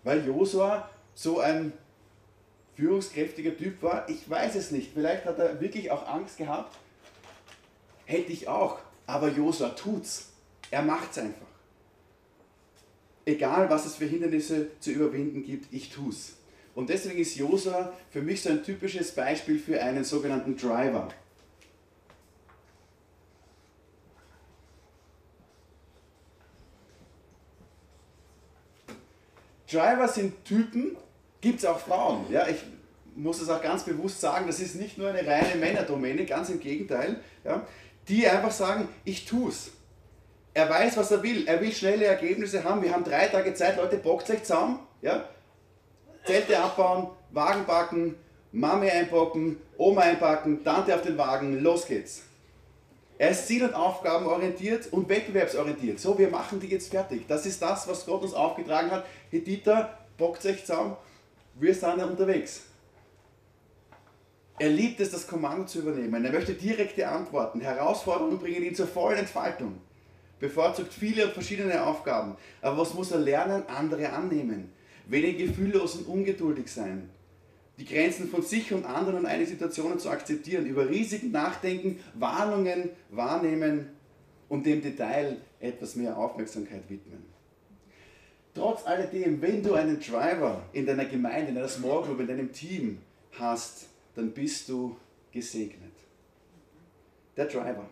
Weil 0.03 0.25
Josua 0.25 0.89
so 1.13 1.39
ein 1.39 1.74
führungskräftiger 2.75 3.55
Typ 3.55 3.83
war, 3.83 4.07
ich 4.07 4.29
weiß 4.29 4.55
es 4.55 4.71
nicht. 4.71 4.93
Vielleicht 4.93 5.25
hat 5.25 5.38
er 5.38 5.59
wirklich 5.59 5.91
auch 5.91 6.07
Angst 6.07 6.38
gehabt. 6.38 6.77
Hätte 8.05 8.31
ich 8.31 8.48
auch. 8.48 8.79
Aber 9.05 9.27
Josua 9.27 9.69
tut's. 9.69 10.28
Er 10.71 10.81
macht 10.81 11.11
es 11.11 11.17
einfach. 11.17 11.47
Egal, 13.25 13.69
was 13.69 13.85
es 13.85 13.95
für 13.95 14.05
Hindernisse 14.05 14.67
zu 14.79 14.91
überwinden 14.91 15.43
gibt, 15.43 15.71
ich 15.73 15.89
tue 15.89 16.09
es. 16.09 16.33
Und 16.75 16.89
deswegen 16.89 17.19
ist 17.19 17.35
Josua 17.35 17.93
für 18.09 18.21
mich 18.21 18.41
so 18.41 18.49
ein 18.49 18.63
typisches 18.63 19.11
Beispiel 19.11 19.59
für 19.59 19.81
einen 19.81 20.03
sogenannten 20.03 20.55
Driver. 20.55 21.09
Driver 29.71 30.07
sind 30.07 30.43
Typen, 30.45 30.97
gibt 31.41 31.59
es 31.59 31.65
auch 31.65 31.79
Frauen. 31.79 32.25
Ja, 32.31 32.47
ich 32.47 32.63
muss 33.15 33.41
es 33.41 33.49
auch 33.49 33.61
ganz 33.61 33.83
bewusst 33.83 34.21
sagen, 34.21 34.47
das 34.47 34.59
ist 34.59 34.75
nicht 34.75 34.97
nur 34.97 35.09
eine 35.09 35.25
reine 35.27 35.55
Männerdomäne, 35.55 36.25
ganz 36.25 36.49
im 36.49 36.59
Gegenteil. 36.59 37.21
Ja, 37.43 37.67
die 38.07 38.27
einfach 38.27 38.51
sagen, 38.51 38.88
ich 39.05 39.25
tue 39.25 39.49
es. 39.49 39.71
Er 40.59 40.69
weiß, 40.69 40.97
was 40.97 41.09
er 41.11 41.23
will. 41.23 41.47
Er 41.47 41.61
will 41.61 41.71
schnelle 41.71 42.03
Ergebnisse 42.03 42.61
haben. 42.65 42.81
Wir 42.81 42.91
haben 42.91 43.05
drei 43.05 43.27
Tage 43.27 43.53
Zeit, 43.53 43.77
Leute, 43.77 43.95
bockt 43.95 44.29
euch 44.29 44.43
zusammen. 44.43 44.79
Ja? 45.01 45.23
Zelte 46.25 46.59
abbauen, 46.59 47.11
Wagen 47.31 47.63
packen, 47.63 48.15
Mami 48.51 48.89
einpacken, 48.89 49.55
Oma 49.77 50.01
einpacken, 50.01 50.61
Tante 50.61 50.93
auf 50.93 51.01
den 51.01 51.17
Wagen, 51.17 51.61
los 51.61 51.87
geht's. 51.87 52.23
Er 53.17 53.29
ist 53.29 53.47
ziel- 53.47 53.63
und 53.63 53.73
aufgabenorientiert 53.73 54.91
und 54.91 55.07
wettbewerbsorientiert. 55.07 55.97
So, 55.97 56.19
wir 56.19 56.29
machen 56.29 56.59
die 56.59 56.67
jetzt 56.67 56.91
fertig. 56.91 57.25
Das 57.25 57.45
ist 57.45 57.61
das, 57.61 57.87
was 57.87 58.05
Gott 58.05 58.23
uns 58.23 58.33
aufgetragen 58.33 58.91
hat. 58.91 59.05
Hedita, 59.31 59.97
bockt 60.17 60.45
euch 60.45 60.65
zusammen, 60.65 60.97
wir 61.55 61.73
sind 61.73 62.03
unterwegs. 62.03 62.63
Er 64.57 64.67
liebt 64.67 64.99
es, 64.99 65.11
das 65.11 65.25
Kommando 65.25 65.65
zu 65.65 65.79
übernehmen. 65.79 66.25
Er 66.25 66.33
möchte 66.33 66.53
direkte 66.53 67.07
Antworten. 67.07 67.61
Herausforderungen 67.61 68.39
bringen 68.39 68.63
ihn 68.63 68.75
zur 68.75 68.87
vollen 68.87 69.19
Entfaltung 69.19 69.79
bevorzugt 70.39 70.93
viele 70.93 71.25
und 71.25 71.34
verschiedene 71.34 71.84
Aufgaben. 71.84 72.36
Aber 72.62 72.77
was 72.77 72.93
muss 72.93 73.12
er 73.12 73.19
lernen? 73.19 73.63
Andere 73.67 74.12
annehmen. 74.12 74.72
Wenig 75.08 75.38
gefühllos 75.38 75.96
und 75.96 76.08
ungeduldig 76.08 76.72
sein. 76.72 77.10
Die 77.77 77.86
Grenzen 77.86 78.29
von 78.29 78.41
sich 78.41 78.74
und 78.74 78.86
anderen 78.86 79.19
und 79.19 79.25
eine 79.25 79.46
Situationen 79.46 80.00
zu 80.00 80.10
akzeptieren. 80.10 80.65
Über 80.65 80.89
Risiken 80.89 81.31
nachdenken, 81.31 82.00
Warnungen 82.13 82.89
wahrnehmen 83.10 83.89
und 84.50 84.65
dem 84.65 84.81
Detail 84.81 85.38
etwas 85.60 85.96
mehr 85.96 86.17
Aufmerksamkeit 86.17 86.84
widmen. 86.89 87.24
Trotz 88.53 88.86
alledem, 88.86 89.41
wenn 89.41 89.63
du 89.63 89.74
einen 89.74 90.00
Driver 90.00 90.63
in 90.74 90.86
deiner 90.86 91.05
Gemeinde, 91.05 91.50
in 91.50 91.55
deiner 91.55 91.67
Small 91.67 92.03
Group, 92.03 92.19
in 92.19 92.27
deinem 92.27 92.51
Team 92.51 92.98
hast, 93.38 93.88
dann 94.15 94.31
bist 94.31 94.67
du 94.67 94.98
gesegnet. 95.31 95.93
Der 97.38 97.46
Driver. 97.46 97.86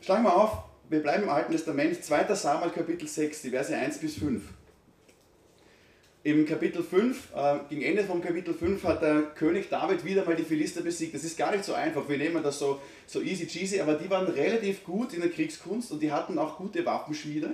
Schlagen 0.00 0.24
wir 0.24 0.34
auf, 0.34 0.58
wir 0.88 1.02
bleiben 1.02 1.24
im 1.24 1.28
Alten 1.28 1.52
Testament, 1.52 2.02
2. 2.02 2.34
Samuel 2.34 2.70
Kapitel 2.70 3.06
6, 3.06 3.42
die 3.42 3.50
Verse 3.50 3.74
1 3.74 3.98
bis 3.98 4.14
5. 4.14 4.42
Im 6.22 6.46
Kapitel 6.46 6.82
5, 6.82 7.28
äh, 7.34 7.58
gegen 7.68 7.82
Ende 7.82 8.04
vom 8.04 8.22
Kapitel 8.22 8.54
5 8.54 8.84
hat 8.84 9.02
der 9.02 9.22
König 9.34 9.68
David 9.68 10.04
wieder 10.04 10.24
mal 10.24 10.36
die 10.36 10.44
Philister 10.44 10.82
besiegt. 10.82 11.14
Das 11.14 11.24
ist 11.24 11.36
gar 11.36 11.50
nicht 11.50 11.64
so 11.64 11.74
einfach, 11.74 12.08
wir 12.08 12.16
nehmen 12.16 12.42
das 12.42 12.58
so, 12.58 12.80
so 13.06 13.20
easy 13.20 13.46
cheesy, 13.46 13.80
aber 13.80 13.94
die 13.94 14.08
waren 14.08 14.26
relativ 14.26 14.84
gut 14.84 15.14
in 15.14 15.20
der 15.20 15.30
Kriegskunst 15.30 15.90
und 15.90 16.00
die 16.00 16.12
hatten 16.12 16.38
auch 16.38 16.56
gute 16.56 16.84
Waffenschmiede. 16.86 17.50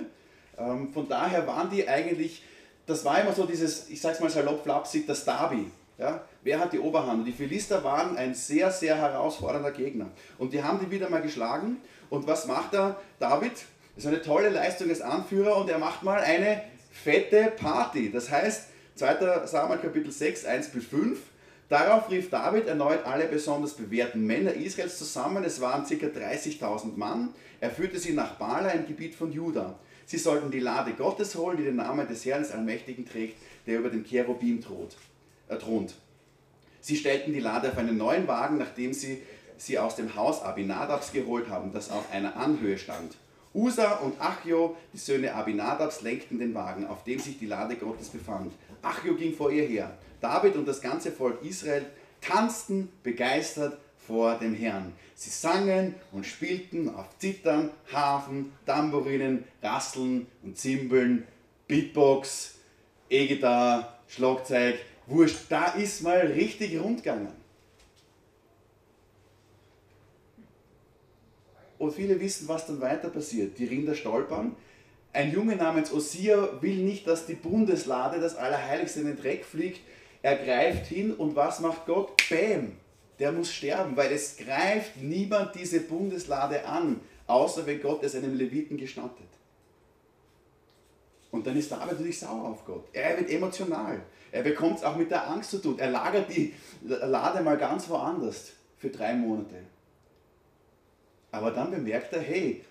Ähm, 0.57 0.93
von 0.93 1.07
daher 1.09 1.45
waren 1.47 1.69
die 1.69 1.87
eigentlich, 1.87 2.43
das 2.85 3.03
war 3.03 3.21
immer 3.21 3.33
so 3.33 3.45
dieses, 3.45 3.89
ich 3.89 3.99
sag's 3.99 4.19
mal 4.19 4.29
salopp 4.29 4.63
flapsig, 4.63 5.07
das 5.07 5.25
Derby. 5.25 5.71
Ja? 5.97 6.23
Wer 6.43 6.59
hat 6.59 6.73
die 6.73 6.79
Oberhand? 6.79 7.27
Die 7.27 7.31
Philister 7.31 7.83
waren 7.83 8.17
ein 8.17 8.33
sehr, 8.33 8.71
sehr 8.71 8.97
herausfordernder 8.97 9.71
Gegner. 9.71 10.11
Und 10.37 10.53
die 10.53 10.61
haben 10.61 10.79
die 10.79 10.91
wieder 10.91 11.09
mal 11.09 11.21
geschlagen 11.21 11.77
und 12.09 12.27
was 12.27 12.47
macht 12.47 12.73
er? 12.73 12.99
David, 13.19 13.53
ist 13.97 14.07
eine 14.07 14.21
tolle 14.21 14.49
Leistung 14.49 14.89
als 14.89 15.01
Anführer 15.01 15.57
und 15.57 15.69
er 15.69 15.77
macht 15.77 16.03
mal 16.03 16.19
eine 16.19 16.61
fette 16.91 17.53
Party. 17.57 18.11
Das 18.11 18.29
heißt, 18.29 18.67
2. 18.95 19.45
Samuel 19.45 19.79
Kapitel 19.79 20.11
6, 20.11 20.45
1 20.45 20.69
bis 20.69 20.85
5. 20.85 21.19
Darauf 21.67 22.11
rief 22.11 22.29
David 22.29 22.67
erneut 22.67 23.05
alle 23.05 23.25
besonders 23.25 23.73
bewährten 23.73 24.25
Männer 24.25 24.53
Israels 24.53 24.97
zusammen. 24.97 25.43
Es 25.43 25.59
waren 25.61 25.83
ca. 25.83 25.93
30.000 25.93 26.95
Mann. 26.95 27.33
Er 27.59 27.71
führte 27.71 27.99
sie 27.99 28.13
nach 28.13 28.35
Bala 28.35 28.69
im 28.69 28.85
Gebiet 28.85 29.15
von 29.15 29.31
Juda. 29.31 29.79
Sie 30.05 30.19
sollten 30.19 30.51
die 30.51 30.59
Lade 30.59 30.93
Gottes 30.93 31.35
holen, 31.35 31.57
die 31.57 31.63
den 31.63 31.77
Namen 31.77 32.07
des 32.07 32.23
Herrn 32.25 32.43
des 32.43 32.51
Allmächtigen 32.51 33.05
trägt, 33.05 33.37
der 33.65 33.79
über 33.79 33.89
den 33.89 34.05
Cherubim 34.05 34.61
thront. 34.61 34.95
Äh, 35.47 35.57
thront. 35.57 35.95
Sie 36.79 36.95
stellten 36.95 37.33
die 37.33 37.39
Lade 37.39 37.71
auf 37.71 37.77
einen 37.79 37.97
neuen 37.97 38.27
Wagen, 38.27 38.59
nachdem 38.59 38.93
sie 38.93 39.23
sie 39.57 39.79
aus 39.79 39.95
dem 39.95 40.15
Haus 40.15 40.41
Abinadabs 40.41 41.11
geholt 41.11 41.49
haben, 41.49 41.71
das 41.71 41.91
auf 41.91 42.11
einer 42.11 42.35
Anhöhe 42.35 42.77
stand. 42.77 43.15
Usa 43.53 43.93
und 43.99 44.19
Achjo, 44.19 44.75
die 44.93 44.97
Söhne 44.97 45.33
Abinadabs, 45.33 46.01
lenkten 46.01 46.39
den 46.39 46.53
Wagen, 46.53 46.85
auf 46.87 47.03
dem 47.05 47.19
sich 47.19 47.39
die 47.39 47.45
Lade 47.45 47.75
Gottes 47.77 48.09
befand. 48.09 48.51
Achjo 48.81 49.15
ging 49.15 49.33
vor 49.33 49.49
ihr 49.51 49.65
her. 49.65 49.97
David 50.19 50.55
und 50.55 50.67
das 50.67 50.81
ganze 50.81 51.11
Volk 51.11 51.41
Israel 51.43 51.85
tanzten 52.19 52.89
begeistert 53.03 53.77
vor 54.05 54.35
dem 54.35 54.53
Herrn. 54.55 54.93
Sie 55.15 55.29
sangen 55.29 55.95
und 56.11 56.25
spielten 56.25 56.93
auf 56.93 57.17
Zittern, 57.17 57.69
Hafen, 57.91 58.51
Tambourinen, 58.65 59.45
Rasseln 59.63 60.27
und 60.43 60.57
Zimbeln, 60.57 61.25
Beatbox, 61.67 62.55
E-Gitarre, 63.09 63.87
Schlagzeug, 64.07 64.75
Wurscht. 65.07 65.45
Da 65.49 65.67
ist 65.67 66.03
mal 66.03 66.19
richtig 66.19 66.79
rundgegangen. 66.79 67.44
Und 71.77 71.93
viele 71.93 72.19
wissen, 72.19 72.47
was 72.47 72.67
dann 72.67 72.81
weiter 72.81 73.09
passiert. 73.09 73.57
Die 73.57 73.65
Rinder 73.65 73.95
stolpern. 73.95 74.55
Ein 75.13 75.31
Junge 75.31 75.55
namens 75.55 75.93
Osia 75.93 76.61
will 76.61 76.77
nicht, 76.77 77.07
dass 77.07 77.25
die 77.25 77.35
Bundeslade, 77.35 78.19
das 78.19 78.35
Allerheiligste, 78.35 79.01
in 79.01 79.07
den 79.07 79.17
Dreck 79.17 79.45
fliegt. 79.45 79.81
Er 80.21 80.35
greift 80.35 80.87
hin 80.87 81.13
und 81.13 81.35
was 81.35 81.59
macht 81.59 81.85
Gott? 81.85 82.11
Bäm! 82.29 82.73
Der 83.19 83.31
muss 83.31 83.53
sterben, 83.53 83.95
weil 83.95 84.11
es 84.11 84.35
greift 84.35 84.97
niemand 85.01 85.55
diese 85.55 85.79
Bundeslade 85.79 86.65
an, 86.65 86.99
außer 87.27 87.65
wenn 87.65 87.81
Gott 87.81 88.03
es 88.03 88.15
einem 88.15 88.35
Leviten 88.35 88.75
gestattet. 88.75 89.29
Und 91.31 91.45
dann 91.47 91.57
ist 91.57 91.71
David 91.71 91.93
natürlich 91.93 92.19
sauer 92.19 92.49
auf 92.49 92.65
Gott. 92.65 92.87
Er 92.91 93.17
wird 93.17 93.29
emotional. 93.29 94.01
Er 94.31 94.43
bekommt 94.43 94.79
es 94.79 94.83
auch 94.83 94.95
mit 94.95 95.11
der 95.11 95.29
Angst 95.29 95.51
zu 95.51 95.59
tun. 95.59 95.79
Er 95.79 95.91
lagert 95.91 96.29
die 96.29 96.53
Lade 96.83 97.41
mal 97.41 97.57
ganz 97.57 97.89
woanders 97.89 98.51
für 98.77 98.89
drei 98.89 99.13
Monate. 99.13 99.55
Aber 101.35 101.51
dann 101.51 101.69
bemerkt 101.69 102.13
er, 102.13 102.21
hey, 102.21 102.63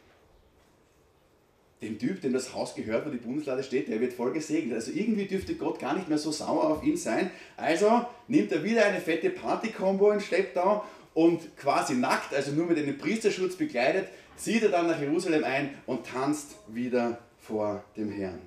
dem 1.83 1.99
Typ, 1.99 2.23
dem 2.23 2.33
das 2.33 2.55
Haus 2.55 2.75
gehört, 2.75 3.07
wo 3.07 3.11
die 3.11 3.19
Bundeslade 3.19 3.63
steht, 3.63 3.89
der 3.89 4.01
wird 4.01 4.15
voll 4.15 4.33
gesegnet. 4.33 4.75
Also 4.75 4.91
irgendwie 4.91 5.27
dürfte 5.27 5.55
Gott 5.55 5.79
gar 5.79 5.95
nicht 5.95 6.09
mehr 6.09 6.17
so 6.17 6.33
sauer 6.33 6.65
auf 6.65 6.83
ihn 6.83 6.97
sein. 6.97 7.31
Also 7.59 8.07
nimmt 8.27 8.51
er 8.53 8.65
wieder 8.65 8.87
eine 8.87 9.01
fette 9.01 9.29
Party-Kombo 9.29 10.11
in 10.13 10.21
Schlepptau 10.21 10.83
und 11.13 11.57
quasi 11.59 11.95
nackt, 11.95 12.35
also 12.35 12.53
nur 12.53 12.67
mit 12.67 12.79
einem 12.79 12.97
Priesterschutz 12.97 13.57
begleitet, 13.57 14.09
zieht 14.37 14.63
er 14.63 14.71
dann 14.71 14.87
nach 14.87 14.99
Jerusalem 14.99 15.45
ein 15.45 15.75
und 15.87 16.07
tanzt 16.07 16.57
wieder 16.69 17.19
vor 17.39 17.85
dem 17.99 18.11
Herrn. 18.11 18.41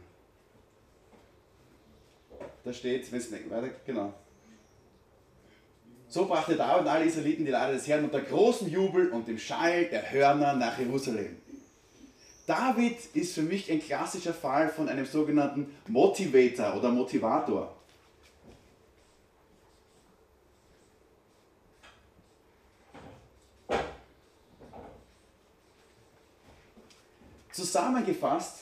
Da 2.63 2.73
steht, 2.73 3.11
wenn 3.11 3.19
es 3.19 3.31
weiter, 3.31 3.69
genau. 3.85 4.13
So 6.09 6.25
brachte 6.25 6.55
David 6.55 6.81
und 6.81 6.87
alle 6.87 7.05
Israeliten 7.05 7.45
die 7.45 7.51
Lade 7.51 7.73
des 7.73 7.87
Herrn 7.87 8.05
unter 8.05 8.21
großem 8.21 8.69
Jubel 8.69 9.09
und 9.09 9.27
dem 9.27 9.37
Schall 9.37 9.85
der 9.85 10.09
Hörner 10.09 10.53
nach 10.53 10.79
Jerusalem. 10.79 11.35
David 12.45 12.97
ist 13.13 13.35
für 13.35 13.41
mich 13.41 13.69
ein 13.69 13.81
klassischer 13.81 14.33
Fall 14.33 14.69
von 14.69 14.87
einem 14.87 15.05
sogenannten 15.05 15.75
Motivator 15.87 16.77
oder 16.77 16.91
Motivator. 16.91 17.73
Zusammengefasst, 27.51 28.59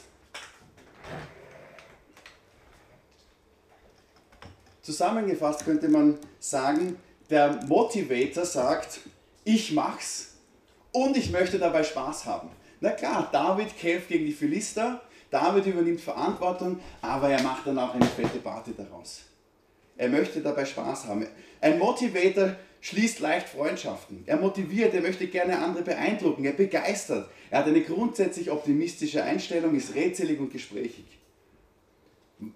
zusammengefasst 4.81 5.65
könnte 5.65 5.89
man 5.89 6.17
sagen, 6.39 6.97
der 7.29 7.59
Motivator 7.67 8.45
sagt, 8.45 8.99
ich 9.43 9.71
mach's 9.71 10.35
und 10.91 11.17
ich 11.17 11.31
möchte 11.31 11.59
dabei 11.59 11.83
Spaß 11.83 12.25
haben. 12.25 12.49
Na 12.79 12.91
klar, 12.91 13.29
David 13.31 13.77
kämpft 13.77 14.09
gegen 14.09 14.25
die 14.25 14.33
Philister, 14.33 15.01
David 15.31 15.65
übernimmt 15.65 16.01
Verantwortung, 16.01 16.79
aber 17.01 17.29
er 17.29 17.41
macht 17.41 17.67
dann 17.67 17.79
auch 17.79 17.93
eine 17.93 18.05
fette 18.05 18.39
Party 18.39 18.73
daraus. 18.75 19.21
Er 19.97 20.09
möchte 20.09 20.41
dabei 20.41 20.65
Spaß 20.65 21.05
haben. 21.05 21.25
Ein 21.61 21.79
Motivator 21.79 22.55
schließt 22.81 23.19
leicht 23.19 23.49
Freundschaften. 23.49 24.23
Er 24.25 24.37
motiviert, 24.37 24.93
er 24.93 25.01
möchte 25.01 25.27
gerne 25.27 25.57
andere 25.57 25.83
beeindrucken, 25.83 26.45
er 26.45 26.53
begeistert. 26.53 27.29
Er 27.49 27.59
hat 27.59 27.67
eine 27.67 27.81
grundsätzlich 27.81 28.51
optimistische 28.51 29.23
Einstellung, 29.23 29.75
ist 29.75 29.95
rätselig 29.95 30.39
und 30.39 30.51
gesprächig. 30.51 31.05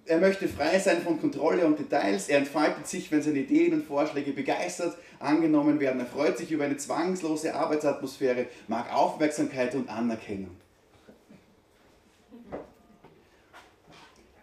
Er 0.05 0.19
möchte 0.19 0.48
frei 0.48 0.77
sein 0.77 1.01
von 1.01 1.19
Kontrolle 1.19 1.65
und 1.65 1.79
Details. 1.79 2.27
Er 2.27 2.39
entfaltet 2.39 2.85
sich, 2.87 3.11
wenn 3.11 3.22
seine 3.22 3.39
Ideen 3.39 3.74
und 3.74 3.85
Vorschläge 3.85 4.33
begeistert 4.33 4.98
angenommen 5.20 5.79
werden. 5.79 6.00
Er 6.00 6.05
freut 6.05 6.37
sich 6.37 6.51
über 6.51 6.65
eine 6.65 6.77
zwangslose 6.77 7.55
Arbeitsatmosphäre, 7.55 8.48
mag 8.68 8.94
Aufmerksamkeit 8.94 9.75
und 9.75 9.89
Anerkennung. 9.89 10.55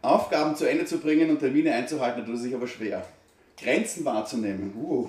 Aufgaben 0.02 0.54
zu 0.54 0.68
Ende 0.68 0.84
zu 0.84 0.98
bringen 0.98 1.30
und 1.30 1.40
Termine 1.40 1.74
einzuhalten, 1.74 2.24
tut 2.24 2.38
sich 2.38 2.54
aber 2.54 2.68
schwer. 2.68 3.04
Grenzen 3.58 4.04
wahrzunehmen. 4.04 4.72
Uh. 4.76 5.08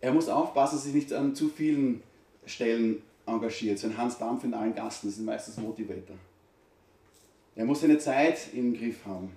Er 0.00 0.12
muss 0.12 0.28
aufpassen, 0.28 0.76
dass 0.76 0.84
er 0.86 0.92
sich 0.92 0.94
nicht 0.94 1.12
an 1.12 1.34
zu 1.34 1.48
vielen 1.48 2.02
Stellen 2.44 3.02
engagiert. 3.24 3.78
So 3.78 3.86
ein 3.86 3.96
Hans 3.96 4.18
Dampf 4.18 4.42
in 4.42 4.52
allen 4.52 4.74
Gasten, 4.74 5.06
das 5.06 5.18
ist 5.18 5.24
meistens 5.24 5.58
Motivator. 5.58 6.16
Er 7.54 7.64
muss 7.64 7.80
seine 7.80 7.98
Zeit 7.98 8.48
im 8.54 8.74
Griff 8.74 9.04
haben. 9.04 9.30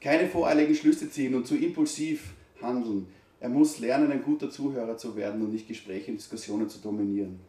Keine 0.00 0.28
voreiligen 0.28 0.74
Schlüsse 0.74 1.10
ziehen 1.10 1.34
und 1.34 1.46
zu 1.46 1.56
impulsiv 1.56 2.32
handeln. 2.62 3.08
Er 3.40 3.48
muss 3.48 3.78
lernen, 3.78 4.12
ein 4.12 4.22
guter 4.22 4.50
Zuhörer 4.50 4.96
zu 4.96 5.16
werden 5.16 5.42
und 5.42 5.52
nicht 5.52 5.68
Gespräche 5.68 6.10
und 6.10 6.18
Diskussionen 6.18 6.68
zu 6.68 6.78
dominieren. 6.78 7.40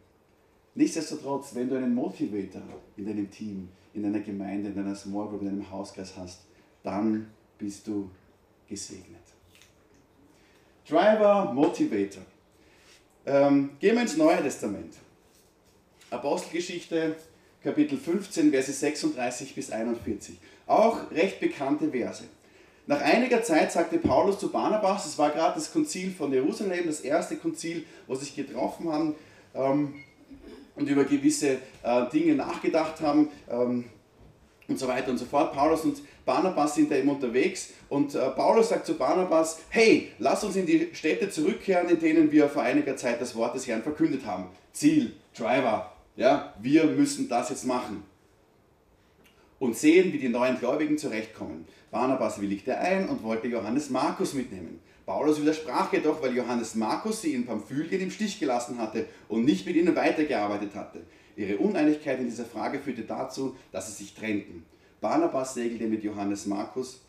Nichtsdestotrotz, 0.74 1.54
wenn 1.54 1.68
du 1.68 1.76
einen 1.76 1.94
Motivator 1.94 2.62
in 2.96 3.06
deinem 3.06 3.30
Team, 3.30 3.68
in 3.92 4.02
deiner 4.02 4.20
Gemeinde, 4.20 4.70
in 4.70 4.76
deiner 4.76 4.94
Small 4.94 5.28
Group, 5.28 5.42
in 5.42 5.48
deinem 5.48 5.70
Hauskreis 5.70 6.16
hast, 6.16 6.42
dann 6.82 7.30
bist 7.58 7.86
du 7.86 8.10
gesegnet. 8.68 9.20
Driver, 10.88 11.52
Motivator. 11.52 12.22
Ähm, 13.26 13.70
gehen 13.78 13.94
wir 13.94 14.02
ins 14.02 14.16
Neue 14.16 14.42
Testament. 14.42 14.94
Apostelgeschichte 16.10 17.16
Kapitel 17.62 17.98
15, 17.98 18.50
Verse 18.50 18.72
36 18.72 19.54
bis 19.54 19.70
41. 19.70 20.36
Auch 20.66 21.10
recht 21.10 21.40
bekannte 21.40 21.90
Verse. 21.90 22.24
Nach 22.86 23.02
einiger 23.02 23.42
Zeit 23.42 23.70
sagte 23.70 23.98
Paulus 23.98 24.38
zu 24.38 24.50
Barnabas, 24.50 25.06
es 25.06 25.18
war 25.18 25.30
gerade 25.30 25.54
das 25.54 25.72
Konzil 25.72 26.10
von 26.10 26.32
Jerusalem, 26.32 26.86
das 26.86 27.00
erste 27.00 27.36
Konzil, 27.36 27.84
wo 28.06 28.14
sich 28.14 28.34
getroffen 28.34 28.90
haben 28.90 29.14
ähm, 29.54 29.94
und 30.74 30.88
über 30.88 31.04
gewisse 31.04 31.58
äh, 31.82 32.08
Dinge 32.12 32.34
nachgedacht 32.34 33.00
haben 33.00 33.28
ähm, 33.50 33.84
und 34.66 34.78
so 34.78 34.88
weiter 34.88 35.10
und 35.10 35.18
so 35.18 35.26
fort. 35.26 35.52
Paulus 35.52 35.84
und 35.84 35.98
Barnabas 36.24 36.74
sind 36.74 36.90
da 36.90 36.96
eben 36.96 37.10
unterwegs 37.10 37.70
und 37.88 38.14
äh, 38.14 38.30
Paulus 38.30 38.70
sagt 38.70 38.86
zu 38.86 38.94
Barnabas, 38.94 39.60
hey, 39.68 40.12
lass 40.18 40.42
uns 40.42 40.56
in 40.56 40.66
die 40.66 40.88
Städte 40.92 41.28
zurückkehren, 41.28 41.88
in 41.90 42.00
denen 42.00 42.32
wir 42.32 42.48
vor 42.48 42.62
einiger 42.62 42.96
Zeit 42.96 43.20
das 43.20 43.36
Wort 43.36 43.54
des 43.54 43.66
Herrn 43.66 43.82
verkündet 43.82 44.24
haben. 44.24 44.46
Ziel, 44.72 45.12
Driver, 45.36 45.89
ja, 46.20 46.52
wir 46.60 46.84
müssen 46.84 47.30
das 47.30 47.48
jetzt 47.48 47.64
machen. 47.64 48.02
Und 49.58 49.74
sehen, 49.74 50.12
wie 50.12 50.18
die 50.18 50.28
neuen 50.28 50.58
Gläubigen 50.58 50.98
zurechtkommen. 50.98 51.64
Barnabas 51.90 52.42
willigte 52.42 52.76
ein 52.76 53.08
und 53.08 53.22
wollte 53.22 53.48
Johannes 53.48 53.88
Markus 53.88 54.34
mitnehmen. 54.34 54.80
Paulus 55.06 55.40
widersprach 55.40 55.90
jedoch, 55.94 56.22
weil 56.22 56.36
Johannes 56.36 56.74
Markus 56.74 57.22
sie 57.22 57.32
in 57.32 57.46
Pamphylien 57.46 58.02
im 58.02 58.10
Stich 58.10 58.38
gelassen 58.38 58.78
hatte 58.78 59.06
und 59.28 59.46
nicht 59.46 59.64
mit 59.64 59.76
ihnen 59.76 59.96
weitergearbeitet 59.96 60.74
hatte. 60.74 61.00
Ihre 61.36 61.56
Uneinigkeit 61.56 62.20
in 62.20 62.26
dieser 62.26 62.44
Frage 62.44 62.80
führte 62.80 63.04
dazu, 63.04 63.56
dass 63.72 63.86
sie 63.86 64.04
sich 64.04 64.14
trennten. 64.14 64.66
Barnabas 65.00 65.54
segelte 65.54 65.86
mit 65.86 66.04
Johannes 66.04 66.44
Markus 66.44 67.00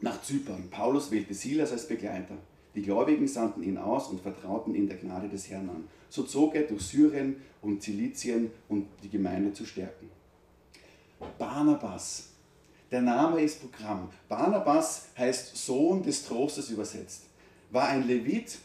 nach 0.00 0.22
Zypern. 0.22 0.68
Paulus 0.70 1.10
wählte 1.10 1.34
Silas 1.34 1.70
als 1.70 1.86
Begleiter. 1.86 2.38
Die 2.74 2.82
Gläubigen 2.82 3.28
sandten 3.28 3.62
ihn 3.62 3.76
aus 3.76 4.08
und 4.08 4.20
vertrauten 4.20 4.74
ihn 4.74 4.86
der 4.86 4.96
Gnade 4.96 5.28
des 5.28 5.50
Herrn 5.50 5.68
an. 5.68 5.88
So 6.08 6.22
zog 6.22 6.54
er 6.54 6.62
durch 6.62 6.82
Syrien 6.82 7.36
und 7.60 7.82
Zilizien, 7.82 8.50
um 8.68 8.86
die 9.02 9.10
Gemeinde 9.10 9.52
zu 9.52 9.64
stärken. 9.66 10.10
Barnabas. 11.38 12.28
Der 12.90 13.02
Name 13.02 13.40
ist 13.40 13.60
Programm. 13.60 14.10
Barnabas 14.28 15.08
heißt 15.16 15.56
Sohn 15.56 16.02
des 16.02 16.26
Trostes 16.26 16.70
übersetzt. 16.70 17.22
War 17.70 17.88
ein 17.88 18.06
Levit 18.06 18.58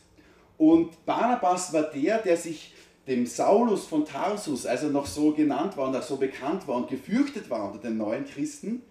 und 0.58 1.06
Barnabas 1.06 1.72
war 1.72 1.84
der, 1.84 2.18
der 2.20 2.36
sich 2.36 2.74
dem 3.08 3.26
Saulus 3.26 3.86
von 3.86 4.06
Tarsus, 4.06 4.66
als 4.66 4.84
er 4.84 4.90
noch 4.90 5.06
so 5.06 5.32
genannt 5.32 5.78
war 5.78 5.88
und 5.88 5.96
auch 5.96 6.04
so 6.04 6.18
bekannt 6.18 6.68
war 6.68 6.76
und 6.76 6.90
gefürchtet 6.90 7.50
war 7.50 7.72
unter 7.72 7.88
den 7.88 7.98
neuen 7.98 8.26
Christen, 8.26 8.82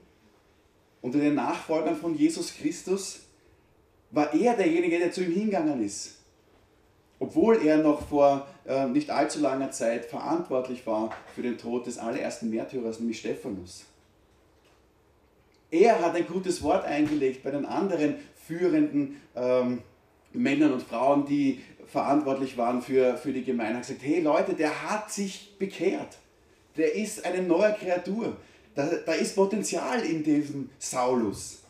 unter 1.03 1.19
den 1.19 1.35
Nachfolgern 1.35 1.97
von 1.97 2.17
Jesus 2.17 2.55
Christus, 2.55 3.26
war 4.11 4.33
er 4.35 4.55
derjenige, 4.55 4.99
der 4.99 5.13
zu 5.13 5.23
ihm 5.23 5.33
hingegangen 5.33 5.85
ist. 5.85 6.17
Obwohl 7.19 7.65
er 7.67 7.79
noch 7.79 8.07
vor 8.09 8.47
äh, 8.67 8.87
nicht 8.87 9.11
allzu 9.11 9.41
langer 9.41 9.71
Zeit 9.71 10.05
verantwortlich 10.05 10.87
war 10.87 11.11
für 11.35 11.43
den 11.43 11.57
Tod 11.57 11.87
des 11.87 11.99
allerersten 11.99 12.51
Märtyrers, 12.51 13.01
nämlich 13.01 13.19
Stephanus. 13.19 13.85
Er 15.71 16.01
hat 16.01 16.15
ein 16.15 16.27
gutes 16.27 16.63
Wort 16.63 16.85
eingelegt 16.85 17.43
bei 17.43 17.51
den 17.51 17.67
anderen 17.67 18.17
führenden 18.47 19.21
ähm, 19.35 19.83
Männern 20.33 20.73
und 20.73 20.83
Frauen, 20.83 21.27
die 21.27 21.63
verantwortlich 21.87 22.57
waren 22.57 22.83
für, 22.83 23.17
für 23.17 23.33
die 23.33 23.45
Gemeinde. 23.45 23.75
Er 23.75 23.77
hat 23.79 23.87
gesagt, 23.87 24.03
hey 24.05 24.21
Leute, 24.21 24.55
der 24.55 24.91
hat 24.91 25.11
sich 25.11 25.57
bekehrt. 25.59 26.19
Der 26.77 26.95
ist 26.95 27.25
eine 27.25 27.43
neue 27.43 27.73
Kreatur. 27.73 28.37
Da, 28.75 28.87
da 29.07 29.13
ist 29.13 29.35
Potenzial 29.35 30.01
in 30.05 30.23
diesem 30.23 30.69
Saulus. 30.79 31.63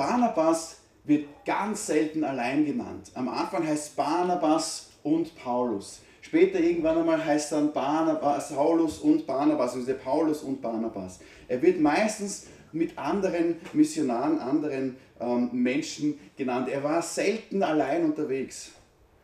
Barnabas 0.00 0.78
wird 1.04 1.26
ganz 1.44 1.88
selten 1.88 2.24
allein 2.24 2.64
genannt. 2.64 3.10
Am 3.12 3.28
Anfang 3.28 3.66
heißt 3.66 3.96
Barnabas 3.96 4.92
und 5.02 5.34
Paulus. 5.34 6.00
Später 6.22 6.58
irgendwann 6.58 6.96
einmal 6.96 7.22
heißt 7.22 7.52
dann 7.52 7.70
Barnabas, 7.74 8.48
Saulus 8.48 9.00
und 9.00 9.26
Barnabas, 9.26 9.74
also 9.74 9.92
Paulus 10.02 10.42
und 10.42 10.62
Barnabas. 10.62 11.20
Er 11.48 11.60
wird 11.60 11.80
meistens 11.80 12.46
mit 12.72 12.96
anderen 12.96 13.56
Missionaren, 13.74 14.38
anderen 14.38 14.96
ähm, 15.20 15.50
Menschen 15.52 16.18
genannt. 16.34 16.70
Er 16.70 16.82
war 16.82 17.02
selten 17.02 17.62
allein 17.62 18.02
unterwegs, 18.02 18.72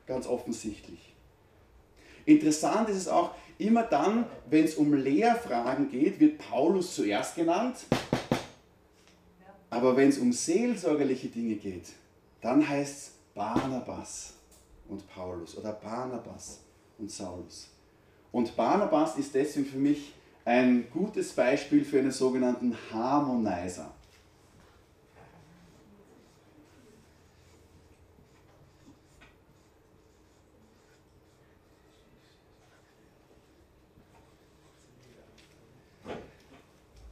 ganz 0.07 0.27
offensichtlich. 0.27 1.15
Interessant 2.27 2.91
ist 2.91 2.99
es 2.99 3.09
auch, 3.09 3.31
immer 3.57 3.85
dann, 3.85 4.27
wenn 4.51 4.67
es 4.67 4.75
um 4.75 4.93
Lehrfragen 4.93 5.91
geht, 5.91 6.21
wird 6.21 6.37
Paulus 6.37 6.95
zuerst 6.95 7.35
genannt. 7.35 7.77
Aber 9.71 9.97
wenn 9.97 10.09
es 10.09 10.19
um 10.19 10.33
seelsorgerliche 10.33 11.29
Dinge 11.29 11.57
geht, 11.57 11.93
dann 12.41 12.67
heißt 12.67 12.97
es 12.97 13.13
Barnabas 13.35 14.35
und 14.89 15.07
Paulus 15.09 15.57
oder 15.59 15.73
Barnabas 15.73 16.61
und 16.99 17.11
Saulus. 17.11 17.69
Und 18.33 18.55
Barnabas 18.57 19.17
ist 19.17 19.35
deswegen 19.35 19.67
für 19.67 19.79
mich 19.79 20.13
ein 20.45 20.89
gutes 20.91 21.33
Beispiel 21.33 21.85
für 21.85 21.99
einen 21.99 22.13
sogenannten 22.13 22.77
Harmonizer. 22.93 23.91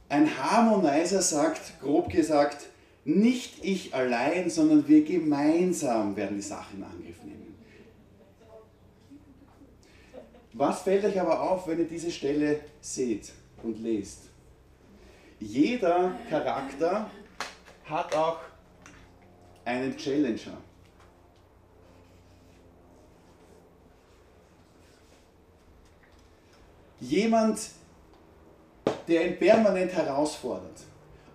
Ein 0.07 0.37
Harmonizer 0.55 1.21
sagt, 1.21 1.81
grob 1.81 2.09
gesagt, 2.09 2.67
nicht 3.03 3.63
ich 3.63 3.93
allein, 3.93 4.49
sondern 4.49 4.87
wir 4.87 5.03
gemeinsam 5.03 6.15
werden 6.15 6.37
die 6.37 6.41
Sache 6.41 6.75
in 6.77 6.83
Angriff 6.83 7.21
nehmen. 7.23 7.55
Was 10.53 10.83
fällt 10.83 11.03
euch 11.03 11.19
aber 11.19 11.41
auf, 11.41 11.67
wenn 11.67 11.79
ihr 11.79 11.85
diese 11.85 12.09
Stelle 12.09 12.61
seht 12.79 13.33
und 13.63 13.81
lest? 13.83 14.21
Jeder 15.41 16.15
Charakter 16.29 17.09
hat 17.83 18.15
auch 18.15 18.39
einen 19.65 19.97
Challenger. 19.97 20.57
Jemand, 27.01 27.59
der 29.07 29.27
ihn 29.27 29.37
permanent 29.37 29.93
herausfordert. 29.93 30.81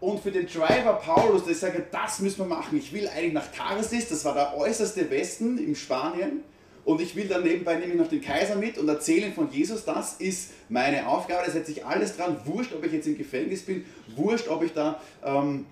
Und 0.01 0.21
für 0.21 0.31
den 0.31 0.47
Driver 0.47 0.95
Paulus, 0.95 1.45
der 1.45 1.55
sagt, 1.55 1.93
das 1.93 2.21
müssen 2.21 2.39
wir 2.39 2.47
machen. 2.47 2.79
Ich 2.79 2.93
will 2.93 3.07
eigentlich 3.09 3.35
nach 3.35 3.53
Tarsis, 3.53 4.09
das 4.09 4.25
war 4.25 4.35
der 4.35 4.57
äußerste 4.57 5.11
Westen 5.11 5.59
in 5.59 5.75
Spanien. 5.75 6.43
Und 6.85 7.01
ich 7.03 7.15
will 7.15 7.29
dann 7.29 7.43
nebenbei 7.43 7.77
nehme 7.77 7.93
ich 7.93 7.99
noch 7.99 8.09
den 8.09 8.23
Kaiser 8.23 8.57
mit 8.57 8.79
und 8.79 8.89
erzählen 8.89 9.33
von 9.33 9.51
Jesus. 9.53 9.85
Das 9.85 10.15
ist 10.15 10.53
meine 10.71 11.07
Aufgabe. 11.07 11.43
Da 11.45 11.53
setze 11.53 11.73
ich 11.73 11.85
alles 11.85 12.17
dran. 12.17 12.39
Wurscht, 12.47 12.73
ob 12.75 12.85
ich 12.85 12.93
jetzt 12.93 13.07
im 13.07 13.19
Gefängnis 13.19 13.63
bin. 13.63 13.85
Wurscht, 14.17 14.49
ob 14.49 14.63
ich 14.65 14.73
da 14.73 15.01
ähm, 15.23 15.67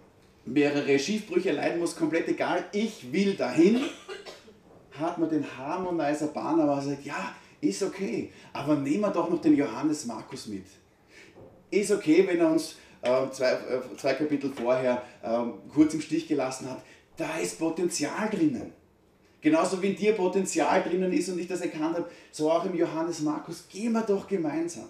mehrere 0.44 0.98
Schiefbrüche 0.98 1.52
leiden 1.52 1.80
muss. 1.80 1.96
Komplett 1.96 2.28
egal. 2.28 2.64
Ich 2.72 3.10
will 3.10 3.34
dahin. 3.34 3.80
Hat 5.00 5.16
man 5.18 5.30
den 5.30 5.46
Harmonizer 5.56 6.28
Barnabas 6.28 6.84
gesagt, 6.84 7.06
ja, 7.06 7.34
ist 7.60 7.82
okay. 7.82 8.30
Aber 8.52 8.74
nehmen 8.74 9.00
wir 9.00 9.10
doch 9.10 9.30
noch 9.30 9.40
den 9.40 9.56
Johannes 9.56 10.04
Markus 10.04 10.46
mit. 10.46 10.66
Ist 11.70 11.90
okay, 11.90 12.26
wenn 12.26 12.40
er 12.40 12.50
uns 12.50 12.76
äh, 13.02 13.30
zwei, 13.30 13.52
äh, 13.52 13.96
zwei 13.96 14.14
Kapitel 14.14 14.50
vorher 14.50 15.02
äh, 15.22 15.38
kurz 15.72 15.94
im 15.94 16.00
Stich 16.00 16.26
gelassen 16.26 16.70
hat. 16.70 16.82
Da 17.16 17.38
ist 17.38 17.58
Potenzial 17.58 18.28
drinnen. 18.30 18.72
Genauso 19.40 19.80
wie 19.82 19.88
in 19.88 19.96
dir 19.96 20.12
Potenzial 20.14 20.82
drinnen 20.82 21.12
ist 21.12 21.28
und 21.28 21.38
ich 21.38 21.46
das 21.46 21.60
erkannt 21.60 21.96
habe, 21.96 22.10
so 22.32 22.50
auch 22.50 22.64
im 22.64 22.74
Johannes 22.74 23.20
Markus, 23.20 23.66
gehen 23.68 23.92
wir 23.92 24.02
doch 24.02 24.26
gemeinsam. 24.26 24.88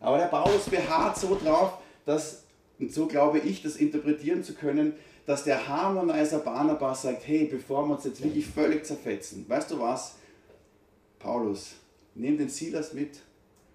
Aber 0.00 0.18
der 0.18 0.26
Paulus 0.26 0.64
beharrt 0.64 1.16
so 1.16 1.38
drauf, 1.40 1.74
dass, 2.04 2.44
und 2.78 2.92
so 2.92 3.06
glaube 3.06 3.38
ich, 3.38 3.62
das 3.62 3.76
interpretieren 3.76 4.42
zu 4.42 4.54
können, 4.54 4.94
dass 5.26 5.44
der 5.44 5.68
Harmonizer 5.68 6.40
Barnabas 6.40 7.02
sagt, 7.02 7.28
hey, 7.28 7.44
bevor 7.44 7.86
wir 7.86 7.94
uns 7.94 8.04
jetzt 8.04 8.24
wirklich 8.24 8.46
völlig 8.46 8.84
zerfetzen, 8.84 9.44
weißt 9.46 9.70
du 9.70 9.78
was, 9.78 10.16
Paulus, 11.20 11.74
nimm 12.14 12.38
den 12.38 12.48
Silas 12.48 12.92
mit 12.92 13.20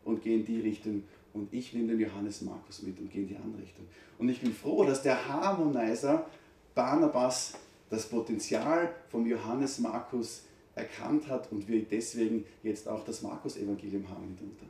und 0.04 0.24
geh 0.24 0.36
in 0.36 0.46
die 0.46 0.60
Richtung 0.60 1.04
und 1.36 1.54
ich 1.54 1.74
nehme 1.74 1.90
den 1.90 2.00
Johannes 2.00 2.42
Markus 2.42 2.82
mit 2.82 2.98
und 3.00 3.12
gehe 3.12 3.24
in 3.24 3.28
die 3.28 3.36
andere 3.36 3.62
Richtung. 3.62 3.86
Und 4.18 4.30
ich 4.30 4.40
bin 4.40 4.54
froh, 4.54 4.86
dass 4.86 5.04
der 5.04 5.28
Harmonizer 5.28 6.26
Barnabas 6.74 7.54
das 7.90 8.08
Potenzial 8.08 8.94
vom 9.10 9.28
Johannes 9.28 9.80
Markus 9.80 10.44
erkannt 10.74 11.28
hat 11.28 11.52
und 11.52 11.68
wir 11.68 11.84
deswegen 11.84 12.46
jetzt 12.64 12.88
auch 12.88 13.04
das 13.04 13.22
Markus-Evangelium 13.22 14.10
haben 14.10 14.30
mitunter. 14.30 14.66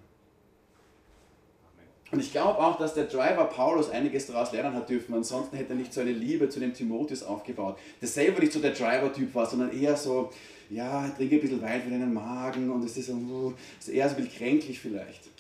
Und 2.12 2.20
ich 2.20 2.32
glaube 2.32 2.60
auch, 2.60 2.78
dass 2.78 2.94
der 2.94 3.06
Driver 3.06 3.46
Paulus 3.46 3.90
einiges 3.90 4.28
daraus 4.28 4.52
lernen 4.52 4.76
hat 4.76 4.90
dürfen. 4.90 5.16
Ansonsten 5.16 5.58
hätte 5.58 5.74
er 5.74 5.76
nicht 5.76 5.92
so 5.92 6.02
eine 6.02 6.12
Liebe 6.12 6.50
zu 6.50 6.60
dem 6.60 6.74
Timotheus 6.74 7.24
aufgebaut, 7.24 7.78
der 8.00 8.08
selber 8.08 8.40
nicht 8.40 8.54
so 8.54 8.60
der 8.60 8.72
Driver-Typ 8.72 9.34
war, 9.34 9.48
sondern 9.48 9.72
eher 9.72 9.98
so, 9.98 10.32
ja, 10.70 11.08
trinke 11.10 11.36
ein 11.36 11.42
bisschen 11.42 11.62
Wein 11.62 11.82
für 11.82 11.90
deinen 11.90 12.14
Magen 12.14 12.70
und 12.70 12.84
es 12.84 12.96
ist 12.96 13.08
so, 13.08 13.54
ist 13.80 13.90
eher 13.90 14.08
so 14.08 14.16
ein 14.16 14.24
bisschen 14.24 14.38
kränklich 14.38 14.80
vielleicht. 14.80 15.35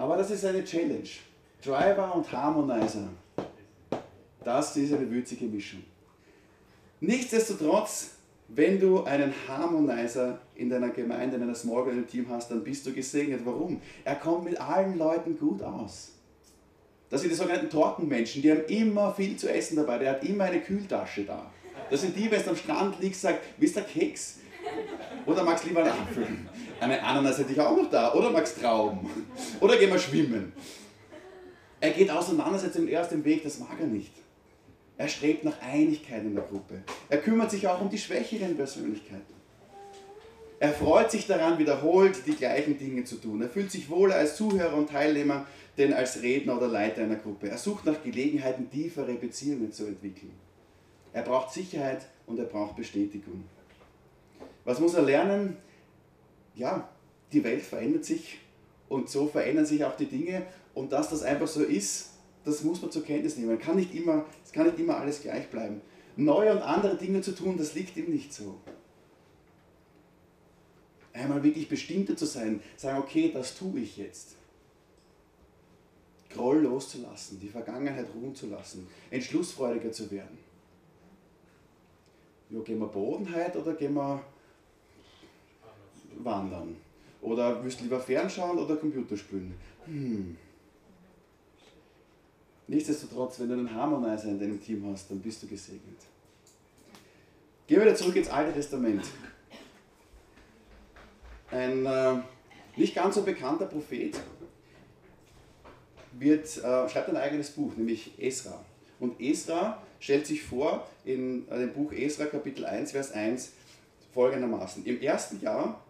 Aber 0.00 0.16
das 0.16 0.30
ist 0.30 0.46
eine 0.46 0.64
Challenge. 0.64 1.10
Driver 1.62 2.14
und 2.14 2.32
Harmonizer. 2.32 3.06
Das 4.42 4.74
ist 4.74 4.94
eine 4.94 5.10
würzige 5.10 5.44
Mischung. 5.44 5.82
Nichtsdestotrotz, 7.00 8.12
wenn 8.48 8.80
du 8.80 9.04
einen 9.04 9.34
Harmonizer 9.46 10.40
in 10.54 10.70
deiner 10.70 10.88
Gemeinde, 10.88 11.36
in 11.36 11.42
einer 11.42 11.54
Small 11.54 12.02
Team 12.10 12.30
hast, 12.30 12.50
dann 12.50 12.64
bist 12.64 12.86
du 12.86 12.94
gesegnet. 12.94 13.42
Warum? 13.44 13.82
Er 14.02 14.14
kommt 14.16 14.44
mit 14.44 14.58
allen 14.58 14.96
Leuten 14.96 15.38
gut 15.38 15.62
aus. 15.62 16.12
Das 17.10 17.20
sind 17.20 17.28
die 17.28 17.36
sogenannten 17.36 17.68
Tortenmenschen, 17.68 18.40
die 18.40 18.52
haben 18.52 18.64
immer 18.68 19.12
viel 19.12 19.36
zu 19.36 19.52
essen 19.52 19.76
dabei, 19.76 19.98
der 19.98 20.12
hat 20.12 20.24
immer 20.24 20.44
eine 20.44 20.60
Kühltasche 20.60 21.24
da. 21.24 21.50
Das 21.90 22.00
sind 22.00 22.16
die, 22.16 22.30
wenn 22.30 22.42
du 22.42 22.50
am 22.50 22.56
Strand 22.56 23.00
liegst, 23.00 23.20
sagt, 23.20 23.40
willst 23.58 23.76
du 23.76 23.82
Keks? 23.82 24.39
Oder 25.26 25.44
magst 25.44 25.64
lieber 25.64 25.80
einen 25.80 25.90
Apfel? 25.90 26.26
Eine 26.80 27.02
Ananas 27.02 27.38
hätte 27.38 27.52
ich 27.52 27.60
auch 27.60 27.76
noch 27.76 27.90
da. 27.90 28.12
Oder 28.14 28.30
magst 28.30 28.60
Trauben? 28.60 29.08
Oder 29.60 29.76
gehen 29.76 29.90
wir 29.90 29.98
schwimmen? 29.98 30.52
Er 31.80 31.90
geht 31.90 32.10
auseinander, 32.10 32.58
setzt 32.58 32.76
ihm 32.76 32.88
erst 32.88 33.12
den 33.12 33.24
Weg, 33.24 33.42
das 33.42 33.58
mag 33.58 33.78
er 33.80 33.86
nicht. 33.86 34.12
Er 34.98 35.08
strebt 35.08 35.44
nach 35.44 35.60
Einigkeit 35.62 36.22
in 36.22 36.34
der 36.34 36.44
Gruppe. 36.44 36.82
Er 37.08 37.18
kümmert 37.18 37.50
sich 37.50 37.66
auch 37.66 37.80
um 37.80 37.88
die 37.88 37.98
schwächeren 37.98 38.54
Persönlichkeiten. 38.56 39.40
Er 40.58 40.72
freut 40.72 41.10
sich 41.10 41.26
daran, 41.26 41.58
wiederholt 41.58 42.26
die 42.26 42.34
gleichen 42.34 42.76
Dinge 42.76 43.04
zu 43.04 43.16
tun. 43.16 43.40
Er 43.40 43.48
fühlt 43.48 43.70
sich 43.70 43.88
wohler 43.88 44.16
als 44.16 44.36
Zuhörer 44.36 44.74
und 44.74 44.90
Teilnehmer, 44.90 45.46
denn 45.78 45.94
als 45.94 46.20
Redner 46.20 46.58
oder 46.58 46.68
Leiter 46.68 47.02
einer 47.02 47.16
Gruppe. 47.16 47.48
Er 47.48 47.56
sucht 47.56 47.86
nach 47.86 48.02
Gelegenheiten, 48.02 48.70
tiefere 48.70 49.14
Beziehungen 49.14 49.72
zu 49.72 49.86
entwickeln. 49.86 50.32
Er 51.14 51.22
braucht 51.22 51.54
Sicherheit 51.54 52.06
und 52.26 52.38
er 52.38 52.44
braucht 52.44 52.76
Bestätigung. 52.76 53.44
Was 54.64 54.80
muss 54.80 54.94
er 54.94 55.02
lernen? 55.02 55.56
Ja, 56.54 56.88
die 57.32 57.44
Welt 57.44 57.62
verändert 57.62 58.04
sich 58.04 58.38
und 58.88 59.08
so 59.08 59.26
verändern 59.26 59.66
sich 59.66 59.84
auch 59.84 59.96
die 59.96 60.06
Dinge 60.06 60.42
und 60.74 60.92
dass 60.92 61.10
das 61.10 61.22
einfach 61.22 61.46
so 61.46 61.62
ist, 61.62 62.10
das 62.44 62.62
muss 62.62 62.80
man 62.80 62.90
zur 62.90 63.04
Kenntnis 63.04 63.36
nehmen. 63.36 63.58
Kann 63.58 63.76
nicht 63.76 63.94
immer, 63.94 64.24
es 64.44 64.52
kann 64.52 64.66
nicht 64.66 64.78
immer 64.78 64.96
alles 64.96 65.22
gleich 65.22 65.48
bleiben. 65.50 65.80
Neue 66.16 66.52
und 66.52 66.62
andere 66.62 66.96
Dinge 66.96 67.20
zu 67.20 67.32
tun, 67.32 67.56
das 67.56 67.74
liegt 67.74 67.96
ihm 67.96 68.10
nicht 68.10 68.32
so. 68.32 68.56
Einmal 71.12 71.42
wirklich 71.42 71.68
bestimmter 71.68 72.16
zu 72.16 72.26
sein, 72.26 72.62
sagen, 72.76 72.98
okay, 72.98 73.30
das 73.32 73.56
tue 73.56 73.80
ich 73.80 73.96
jetzt. 73.96 74.36
Groll 76.30 76.60
loszulassen, 76.60 77.40
die 77.40 77.48
Vergangenheit 77.48 78.06
ruhen 78.14 78.34
zu 78.34 78.46
lassen, 78.46 78.86
entschlussfreudiger 79.10 79.90
zu 79.90 80.10
werden. 80.10 80.38
Ja, 82.50 82.60
gehen 82.60 82.78
wir 82.78 82.86
Bodenheit 82.86 83.56
oder 83.56 83.74
gehen 83.74 83.94
wir 83.94 84.22
wandern? 86.24 86.76
Oder 87.22 87.62
willst 87.62 87.80
du 87.80 87.84
lieber 87.84 88.00
fernschauen 88.00 88.58
oder 88.58 88.76
Computer 88.76 89.16
spielen? 89.16 89.54
Hm. 89.84 90.36
Nichtsdestotrotz, 92.66 93.40
wenn 93.40 93.48
du 93.48 93.54
einen 93.54 93.74
Harmonizer 93.74 94.28
in 94.28 94.38
deinem 94.38 94.62
Team 94.62 94.84
hast, 94.90 95.10
dann 95.10 95.20
bist 95.20 95.42
du 95.42 95.48
gesegnet. 95.48 95.98
Gehen 97.66 97.78
wir 97.78 97.86
wieder 97.86 97.96
zurück 97.96 98.16
ins 98.16 98.28
Alte 98.28 98.52
Testament. 98.52 99.04
Ein 101.50 101.84
äh, 101.84 102.14
nicht 102.76 102.94
ganz 102.94 103.16
so 103.16 103.22
bekannter 103.22 103.66
Prophet 103.66 104.16
wird, 106.12 106.46
äh, 106.58 106.88
schreibt 106.88 107.08
ein 107.08 107.16
eigenes 107.16 107.50
Buch, 107.50 107.76
nämlich 107.76 108.12
Esra. 108.18 108.64
Und 109.00 109.20
Esra 109.20 109.82
stellt 109.98 110.26
sich 110.26 110.42
vor 110.42 110.86
in 111.04 111.48
äh, 111.48 111.58
dem 111.58 111.72
Buch 111.72 111.92
Esra 111.92 112.26
Kapitel 112.26 112.64
1, 112.64 112.92
Vers 112.92 113.12
1 113.12 113.52
folgendermaßen. 114.14 114.84
Im 114.84 115.00
ersten 115.00 115.40
Jahr, 115.40 115.84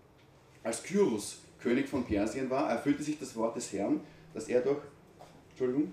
als 0.62 0.82
Kyros 0.82 1.38
König 1.60 1.88
von 1.88 2.04
Persien 2.04 2.50
war, 2.50 2.70
erfüllte 2.70 3.02
sich 3.02 3.18
das 3.18 3.36
Wort 3.36 3.56
des 3.56 3.72
Herrn, 3.72 4.00
dass 4.34 4.48
er 4.48 4.60
durch, 4.60 4.80
Entschuldigung, 5.50 5.92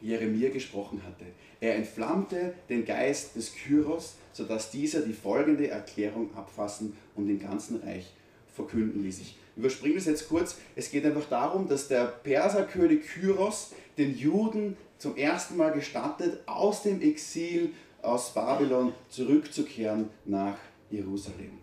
Jeremia 0.00 0.50
gesprochen 0.50 1.02
hatte. 1.04 1.24
Er 1.60 1.76
entflammte 1.76 2.54
den 2.68 2.84
Geist 2.84 3.36
des 3.36 3.54
Kyros, 3.54 4.16
sodass 4.32 4.70
dieser 4.70 5.00
die 5.02 5.12
folgende 5.12 5.68
Erklärung 5.68 6.34
abfassen 6.36 6.96
und 7.14 7.28
im 7.28 7.40
ganzen 7.40 7.80
Reich 7.80 8.12
verkünden 8.54 9.02
ließ. 9.02 9.20
Ich 9.20 9.36
überspringe 9.56 9.96
das 9.96 10.06
jetzt 10.06 10.28
kurz. 10.28 10.56
Es 10.74 10.90
geht 10.90 11.04
einfach 11.04 11.28
darum, 11.28 11.68
dass 11.68 11.88
der 11.88 12.06
Perserkönig 12.06 13.02
Kyros 13.02 13.72
den 13.96 14.16
Juden 14.16 14.76
zum 14.98 15.16
ersten 15.16 15.56
Mal 15.56 15.72
gestattet, 15.72 16.40
aus 16.46 16.82
dem 16.82 17.00
Exil 17.00 17.70
aus 18.02 18.34
Babylon 18.34 18.92
zurückzukehren 19.08 20.10
nach 20.24 20.56
Jerusalem. 20.90 21.61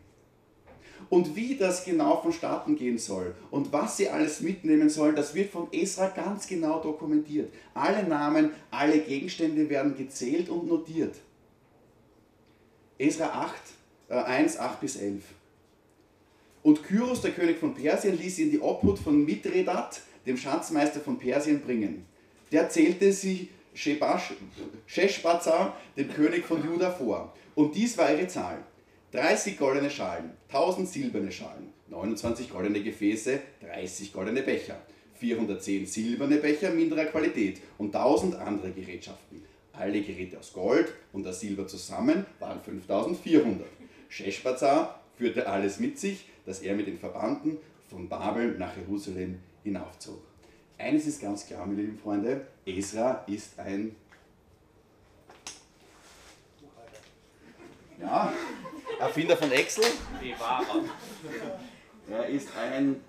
Und 1.10 1.36
wie 1.36 1.56
das 1.56 1.84
genau 1.84 2.22
vonstatten 2.22 2.76
gehen 2.76 3.00
soll 3.00 3.34
und 3.50 3.74
was 3.74 3.98
sie 3.98 4.10
alles 4.10 4.42
mitnehmen 4.42 4.90
sollen, 4.90 5.16
das 5.16 5.34
wird 5.34 5.52
von 5.52 5.68
Esra 5.72 6.10
ganz 6.10 6.46
genau 6.46 6.82
dokumentiert. 6.82 7.52
Alle 7.74 8.04
Namen, 8.04 8.52
alle 8.70 9.00
Gegenstände 9.00 9.70
werden 9.70 9.98
gezählt 9.98 10.50
und 10.50 10.68
notiert. 10.68 11.16
Esra 13.00 13.26
8, 13.26 13.56
äh 14.10 14.14
1, 14.14 14.60
8 14.60 14.82
bis 14.82 14.98
11. 14.98 15.24
Und 16.62 16.84
Kyros, 16.84 17.22
der 17.22 17.32
König 17.32 17.58
von 17.58 17.74
Persien, 17.74 18.18
ließ 18.18 18.40
ihn 18.40 18.52
die 18.52 18.60
Obhut 18.60 19.00
von 19.00 19.26
Mithredat, 19.26 20.02
dem 20.26 20.38
Schatzmeister 20.38 21.00
von 21.00 21.18
Persien, 21.18 21.62
bringen. 21.62 22.06
Der 22.52 22.70
zählte 22.70 23.14
sie 23.14 23.50
Sheshbazzar, 23.74 25.78
dem 25.96 26.10
König 26.10 26.46
von 26.46 26.64
Juda, 26.64 26.92
vor. 26.92 27.34
Und 27.56 27.76
dies 27.76 27.98
war 27.98 28.14
ihre 28.14 28.28
Zahl. 28.28 28.62
30 29.12 29.58
goldene 29.58 29.90
Schalen, 29.90 30.32
1000 30.50 30.88
silberne 30.88 31.32
Schalen, 31.32 31.74
29 31.88 32.52
goldene 32.52 32.84
Gefäße, 32.84 33.40
30 33.62 34.14
goldene 34.14 34.44
Becher, 34.44 34.80
410 35.16 35.88
silberne 35.88 36.38
Becher 36.38 36.70
minderer 36.70 37.06
Qualität 37.06 37.60
und 37.80 37.96
1000 37.96 38.36
andere 38.36 38.72
Gerätschaften. 38.72 39.44
Alle 39.74 40.02
Geräte 40.02 40.38
aus 40.38 40.54
Gold 40.54 40.94
und 41.12 41.26
aus 41.26 41.40
Silber 41.40 41.66
zusammen 41.66 42.26
waren 42.40 42.62
5400. 42.62 43.66
Sheshbazzar 44.10 45.02
führte 45.18 45.48
alles 45.48 45.80
mit 45.80 45.98
sich, 45.98 46.26
dass 46.46 46.60
er 46.60 46.76
mit 46.76 46.86
den 46.86 47.00
Verbanden 47.00 47.58
von 47.90 48.08
Babel 48.08 48.58
nach 48.60 48.78
Jerusalem 48.78 49.40
hinaufzog. 49.64 50.22
Eines 50.78 51.08
ist 51.08 51.22
ganz 51.22 51.48
klar, 51.48 51.66
meine 51.66 51.82
lieben 51.82 51.98
Freunde, 51.98 52.46
Esra 52.66 53.24
ist 53.28 53.58
ein 53.60 53.96
ja, 58.02 58.34
Erfinder 59.00 59.38
von 59.38 59.52
Excel. 59.52 59.86
Er 62.10 62.26
ist 62.28 62.50
ein. 62.58 63.04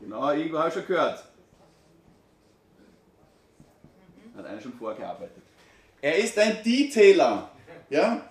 Genau, 0.00 0.32
irgendwo 0.32 0.58
habe 0.58 0.68
ich 0.68 0.74
schon 0.74 0.86
gehört. 0.86 1.24
Hat 4.36 4.46
einer 4.46 4.60
schon 4.60 4.72
vorgearbeitet. 4.72 5.42
Er 6.00 6.16
ist 6.16 6.36
ein 6.38 6.62
Detailer. 6.64 7.50
Ja? 7.88 8.22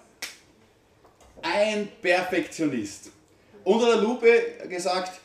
Ein 1.42 1.88
Perfektionist. 2.02 3.12
Unter 3.64 3.94
der 3.94 4.02
Lupe 4.02 4.28
gesagt, 4.68 5.22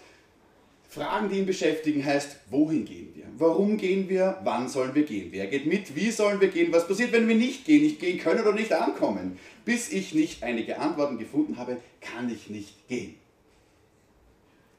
Fragen, 0.88 1.28
die 1.28 1.38
ihn 1.40 1.46
beschäftigen, 1.46 2.04
heißt, 2.04 2.36
wohin 2.50 2.84
gehen? 2.84 3.15
Warum 3.38 3.76
gehen 3.76 4.08
wir? 4.08 4.38
Wann 4.44 4.66
sollen 4.66 4.94
wir 4.94 5.02
gehen? 5.02 5.28
Wer 5.30 5.46
geht 5.46 5.66
mit? 5.66 5.94
Wie 5.94 6.10
sollen 6.10 6.40
wir 6.40 6.48
gehen? 6.48 6.72
Was 6.72 6.88
passiert, 6.88 7.12
wenn 7.12 7.28
wir 7.28 7.34
nicht 7.34 7.66
gehen, 7.66 7.82
nicht 7.82 8.00
gehen 8.00 8.18
können 8.18 8.40
oder 8.40 8.52
nicht 8.52 8.72
ankommen? 8.72 9.38
Bis 9.66 9.92
ich 9.92 10.14
nicht 10.14 10.42
einige 10.42 10.78
Antworten 10.78 11.18
gefunden 11.18 11.58
habe, 11.58 11.76
kann 12.00 12.32
ich 12.32 12.48
nicht 12.48 12.88
gehen. 12.88 13.16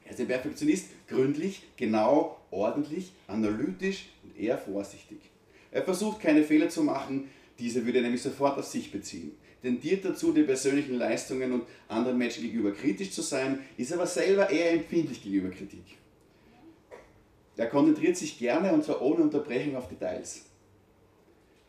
Er 0.04 0.10
ist 0.10 0.20
ein 0.20 0.26
Perfektionist, 0.26 0.86
gründlich, 1.06 1.62
genau, 1.76 2.36
ordentlich, 2.50 3.12
analytisch 3.28 4.06
und 4.24 4.36
eher 4.36 4.58
vorsichtig. 4.58 5.18
Er 5.70 5.82
versucht 5.84 6.20
keine 6.20 6.42
Fehler 6.42 6.68
zu 6.68 6.82
machen, 6.82 7.28
diese 7.60 7.86
würde 7.86 7.98
er 7.98 8.02
nämlich 8.02 8.22
sofort 8.22 8.58
auf 8.58 8.66
sich 8.66 8.90
beziehen. 8.90 9.32
Tendiert 9.62 10.04
dazu, 10.04 10.32
den 10.32 10.46
persönlichen 10.46 10.94
Leistungen 10.94 11.52
und 11.52 11.62
anderen 11.86 12.18
Menschen 12.18 12.42
gegenüber 12.42 12.72
kritisch 12.72 13.12
zu 13.12 13.22
sein, 13.22 13.60
ist 13.76 13.92
aber 13.92 14.06
selber 14.06 14.50
eher 14.50 14.72
empfindlich 14.72 15.22
gegenüber 15.22 15.50
Kritik. 15.50 15.84
Er 17.58 17.66
konzentriert 17.66 18.16
sich 18.16 18.38
gerne 18.38 18.72
und 18.72 18.84
zwar 18.84 19.02
ohne 19.02 19.24
Unterbrechung 19.24 19.74
auf 19.74 19.88
Details. 19.88 20.44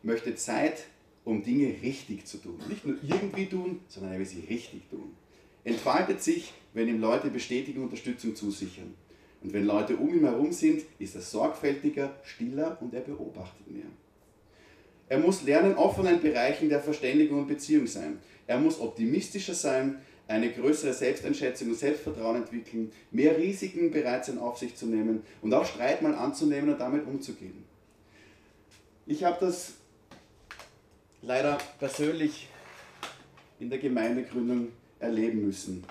Möchte 0.04 0.36
Zeit, 0.36 0.86
um 1.26 1.44
Dinge 1.44 1.76
richtig 1.82 2.26
zu 2.28 2.38
tun. 2.38 2.60
Nicht 2.70 2.86
nur 2.86 2.98
irgendwie 3.02 3.48
tun, 3.48 3.80
sondern 3.88 4.14
er 4.14 4.20
will 4.20 4.26
sie 4.26 4.46
richtig 4.48 4.88
tun. 4.90 5.16
Entfaltet 5.64 6.22
sich, 6.22 6.54
wenn 6.74 6.88
ihm 6.88 7.02
Leute 7.02 7.32
Bestätigung 7.32 7.84
und 7.84 7.90
Unterstützung 7.90 8.36
zusichern. 8.36 8.94
Und 9.42 9.52
wenn 9.52 9.66
Leute 9.66 9.98
um 9.98 10.14
ihn 10.14 10.26
herum 10.26 10.52
sind, 10.52 10.84
ist 11.00 11.16
er 11.16 11.22
sorgfältiger, 11.22 12.16
stiller 12.24 12.78
und 12.82 12.94
er 12.94 13.02
beobachtet 13.02 13.70
mehr. 13.72 13.86
Er 15.08 15.18
muss 15.18 15.42
lernen, 15.42 15.74
offen 15.74 16.06
in 16.06 16.22
Bereichen 16.22 16.70
der 16.70 16.82
Verständigung 16.82 17.40
und 17.40 17.48
Beziehung 17.48 17.88
sein. 17.88 18.20
Er 18.46 18.60
muss 18.60 18.80
optimistischer 18.80 19.56
sein, 19.56 19.98
eine 20.30 20.52
größere 20.52 20.94
Selbsteinschätzung 20.94 21.70
und 21.70 21.76
Selbstvertrauen 21.76 22.38
entwickeln, 22.38 22.92
mehr 23.10 23.36
Risiken 23.36 23.90
bereit 23.90 24.26
sein, 24.26 24.38
auf 24.38 24.60
sich 24.60 24.76
zu 24.76 24.86
nehmen 24.86 25.24
und 25.42 25.54
auch 25.54 25.66
Streit 25.66 26.04
mal 26.04 26.14
anzunehmen 26.14 26.70
und 26.72 26.80
damit 26.80 27.06
umzugehen. 27.08 27.66
Ich 29.08 29.24
habe 29.24 29.38
das 29.40 29.74
leider 31.24 31.58
persönlich 31.80 32.48
in 33.60 33.72
der 33.72 33.80
Gemeindegründung 33.80 34.68
erleben 35.00 35.46
müssen. 35.46 35.84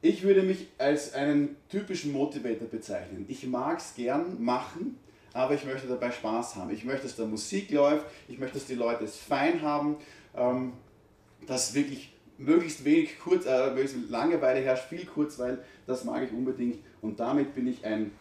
Ich 0.00 0.22
würde 0.22 0.42
mich 0.42 0.68
als 0.78 1.12
einen 1.12 1.56
typischen 1.68 2.10
Motivator 2.10 2.68
bezeichnen. 2.68 3.26
Ich 3.28 3.46
mag 3.46 3.80
es 3.80 3.94
gern 3.94 4.42
machen, 4.42 4.98
aber 5.34 5.54
ich 5.54 5.66
möchte 5.66 5.86
dabei 5.88 6.10
Spaß 6.10 6.56
haben. 6.56 6.72
Ich 6.72 6.84
möchte, 6.84 7.02
dass 7.02 7.16
da 7.16 7.26
Musik 7.26 7.70
läuft, 7.70 8.06
ich 8.28 8.38
möchte, 8.38 8.58
dass 8.58 8.66
die 8.66 8.74
Leute 8.74 9.04
es 9.04 9.16
fein 9.16 9.60
haben, 9.60 9.96
ähm, 10.34 10.72
dass 11.46 11.74
wirklich 11.74 12.13
möglichst 12.38 12.84
wenig 12.84 13.18
Kurz, 13.18 13.46
äh, 13.46 13.68
möglichst 13.68 14.10
Langeweile 14.10 14.60
herrscht, 14.60 14.88
viel 14.88 15.06
Kurzweil, 15.06 15.58
das 15.86 16.04
mag 16.04 16.24
ich 16.24 16.32
unbedingt. 16.32 16.78
Und 17.00 17.20
damit 17.20 17.54
bin 17.54 17.66
ich 17.66 17.84
ein 17.84 18.12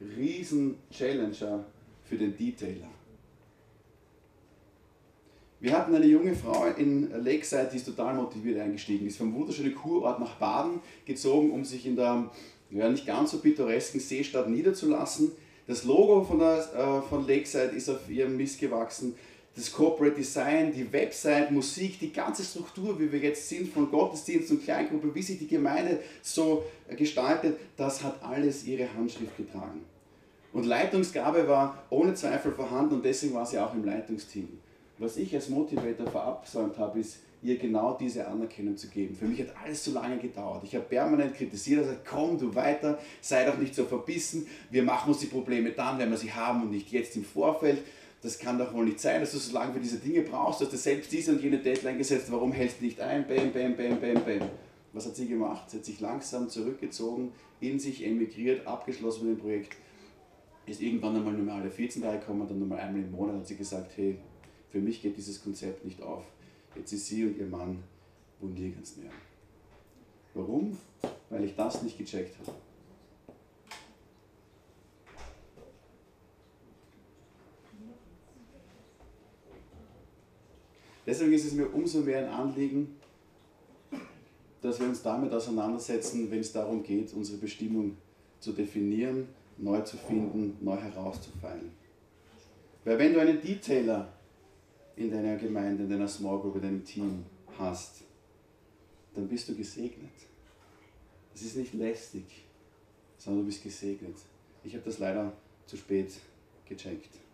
riesen 0.00 0.76
Challenger 0.90 1.64
für 2.04 2.16
den 2.16 2.36
Detailer. 2.36 2.88
Wir 5.60 5.76
hatten 5.76 5.92
eine 5.92 6.06
junge 6.06 6.36
Frau 6.36 6.66
in 6.76 7.10
Lakeside, 7.24 7.68
die 7.72 7.78
ist 7.78 7.86
total 7.86 8.14
motiviert 8.14 8.60
eingestiegen, 8.60 9.08
ist 9.08 9.18
vom 9.18 9.34
wunderschönen 9.34 9.74
Kurort 9.74 10.20
nach 10.20 10.36
Baden 10.36 10.80
gezogen, 11.04 11.50
um 11.50 11.64
sich 11.64 11.84
in 11.84 11.96
der 11.96 12.30
ja, 12.70 12.88
nicht 12.88 13.06
ganz 13.06 13.32
so 13.32 13.40
pittoresken 13.40 13.98
Seestadt 13.98 14.48
niederzulassen. 14.48 15.32
Das 15.66 15.84
Logo 15.84 16.22
von, 16.22 16.38
der, 16.38 16.58
äh, 16.58 17.02
von 17.08 17.26
Lakeside 17.26 17.74
ist 17.76 17.88
auf 17.88 18.08
ihrem 18.08 18.36
Mist 18.36 18.60
gewachsen 18.60 19.16
das 19.58 19.72
Corporate 19.72 20.14
Design, 20.14 20.72
die 20.72 20.90
Website, 20.92 21.50
Musik, 21.50 21.98
die 21.98 22.12
ganze 22.12 22.44
Struktur, 22.44 22.98
wie 23.00 23.10
wir 23.10 23.18
jetzt 23.18 23.48
sind, 23.48 23.72
von 23.72 23.90
Gottesdienst 23.90 24.50
und 24.52 24.62
Kleingruppe, 24.62 25.12
wie 25.12 25.22
sich 25.22 25.38
die 25.38 25.48
Gemeinde 25.48 25.98
so 26.22 26.64
gestaltet, 26.96 27.58
das 27.76 28.04
hat 28.04 28.22
alles 28.22 28.64
ihre 28.64 28.92
Handschrift 28.94 29.36
getragen. 29.36 29.84
Und 30.52 30.64
Leitungsgabe 30.64 31.48
war 31.48 31.82
ohne 31.90 32.14
Zweifel 32.14 32.52
vorhanden 32.52 32.94
und 32.94 33.04
deswegen 33.04 33.34
war 33.34 33.44
sie 33.44 33.58
auch 33.58 33.74
im 33.74 33.84
Leitungsteam. 33.84 34.48
Was 34.98 35.16
ich 35.16 35.34
als 35.34 35.48
Motivator 35.48 36.06
verabsäumt 36.06 36.78
habe, 36.78 37.00
ist, 37.00 37.18
ihr 37.42 37.56
genau 37.56 37.96
diese 37.98 38.26
Anerkennung 38.26 38.76
zu 38.76 38.88
geben. 38.88 39.14
Für 39.14 39.26
mich 39.26 39.40
hat 39.40 39.54
alles 39.62 39.84
zu 39.84 39.92
lange 39.92 40.18
gedauert. 40.18 40.64
Ich 40.64 40.74
habe 40.74 40.84
permanent 40.84 41.34
kritisiert, 41.34 41.82
gesagt, 41.82 42.04
komm 42.04 42.36
du 42.38 42.52
weiter, 42.54 42.98
sei 43.20 43.44
doch 43.44 43.58
nicht 43.58 43.74
so 43.74 43.84
verbissen, 43.84 44.46
wir 44.70 44.82
machen 44.82 45.10
uns 45.10 45.20
die 45.20 45.26
Probleme 45.26 45.70
dann, 45.70 45.98
wenn 45.98 46.10
wir 46.10 46.16
sie 46.16 46.32
haben 46.32 46.62
und 46.62 46.70
nicht 46.70 46.90
jetzt 46.90 47.14
im 47.16 47.24
Vorfeld 47.24 47.78
das 48.22 48.38
kann 48.38 48.58
doch 48.58 48.72
wohl 48.74 48.84
nicht 48.84 49.00
sein, 49.00 49.20
dass 49.20 49.32
du 49.32 49.38
so 49.38 49.52
lange 49.52 49.74
für 49.74 49.80
diese 49.80 49.98
Dinge 49.98 50.22
brauchst, 50.22 50.60
dass 50.60 50.70
du 50.70 50.76
selbst 50.76 51.12
diese 51.12 51.32
und 51.32 51.42
jene 51.42 51.58
Deadline 51.58 51.98
gesetzt, 51.98 52.30
warum 52.30 52.52
hältst 52.52 52.80
du 52.80 52.84
nicht 52.84 53.00
ein? 53.00 53.26
Bam, 53.26 53.52
bam, 53.52 53.76
bam, 53.76 54.00
bam, 54.00 54.24
bam. 54.24 54.48
Was 54.92 55.06
hat 55.06 55.16
sie 55.16 55.28
gemacht? 55.28 55.70
Sie 55.70 55.78
hat 55.78 55.84
sich 55.84 56.00
langsam 56.00 56.48
zurückgezogen, 56.48 57.32
in 57.60 57.78
sich 57.78 58.04
emigriert, 58.04 58.66
abgeschlossen 58.66 59.28
mit 59.28 59.38
dem 59.38 59.40
Projekt, 59.42 59.76
ist 60.66 60.80
irgendwann 60.82 61.16
einmal 61.16 61.32
nur 61.32 61.44
mal 61.44 61.60
alle 61.60 61.70
14 61.70 62.02
Tage 62.02 62.18
gekommen, 62.18 62.46
dann 62.48 62.58
nur 62.58 62.68
mal 62.68 62.78
einmal 62.78 63.02
im 63.02 63.10
Monat 63.10 63.36
hat 63.36 63.46
sie 63.46 63.56
gesagt, 63.56 63.92
hey, 63.96 64.18
für 64.70 64.80
mich 64.80 65.00
geht 65.00 65.16
dieses 65.16 65.42
Konzept 65.42 65.84
nicht 65.84 66.02
auf. 66.02 66.24
Jetzt 66.74 66.92
ist 66.92 67.06
sie 67.06 67.24
und 67.24 67.38
ihr 67.38 67.46
Mann 67.46 67.82
wo 68.40 68.46
nirgends 68.46 68.96
mehr. 68.96 69.10
Warum? 70.34 70.76
Weil 71.30 71.44
ich 71.44 71.56
das 71.56 71.82
nicht 71.82 71.98
gecheckt 71.98 72.38
habe. 72.38 72.56
Deswegen 81.08 81.32
ist 81.32 81.46
es 81.46 81.54
mir 81.54 81.66
umso 81.72 82.00
mehr 82.00 82.18
ein 82.18 82.28
Anliegen, 82.28 82.94
dass 84.60 84.78
wir 84.78 84.86
uns 84.86 85.00
damit 85.00 85.32
auseinandersetzen, 85.32 86.30
wenn 86.30 86.40
es 86.40 86.52
darum 86.52 86.82
geht, 86.82 87.14
unsere 87.14 87.38
Bestimmung 87.38 87.96
zu 88.40 88.52
definieren, 88.52 89.26
neu 89.56 89.80
zu 89.80 89.96
finden, 89.96 90.58
neu 90.60 90.76
herauszufeilen. 90.76 91.70
Weil 92.84 92.98
wenn 92.98 93.14
du 93.14 93.20
einen 93.20 93.40
Detailer 93.40 94.12
in 94.96 95.10
deiner 95.10 95.36
Gemeinde, 95.36 95.84
in 95.84 95.88
deiner 95.88 96.08
Small 96.08 96.40
Group, 96.40 96.56
in 96.56 96.62
deinem 96.62 96.84
Team 96.84 97.24
hast, 97.58 98.02
dann 99.14 99.26
bist 99.28 99.48
du 99.48 99.54
gesegnet. 99.54 100.12
Es 101.34 101.40
ist 101.40 101.56
nicht 101.56 101.72
lästig, 101.72 102.44
sondern 103.16 103.44
du 103.44 103.46
bist 103.46 103.62
gesegnet. 103.62 104.16
Ich 104.62 104.74
habe 104.74 104.84
das 104.84 104.98
leider 104.98 105.32
zu 105.64 105.78
spät 105.78 106.12
gecheckt. 106.66 107.27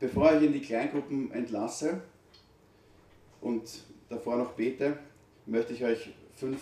Bevor 0.00 0.34
ich 0.34 0.42
in 0.42 0.54
die 0.54 0.62
Kleingruppen 0.62 1.30
entlasse 1.30 2.00
und 3.42 3.62
davor 4.08 4.36
noch 4.38 4.52
bete, 4.52 4.98
möchte 5.44 5.74
ich 5.74 5.84
euch 5.84 6.08
fünf 6.34 6.58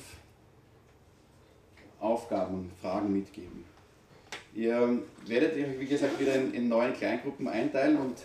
Aufgaben, 2.00 2.72
Fragen 2.80 3.12
mitgeben. 3.12 3.64
Ihr 4.54 5.02
werdet 5.26 5.54
euch, 5.54 5.78
wie 5.78 5.86
gesagt, 5.86 6.18
wieder 6.18 6.34
in, 6.34 6.52
in 6.52 6.68
neuen 6.68 6.92
Kleingruppen 6.94 7.46
einteilen 7.46 7.96
und 7.98 8.16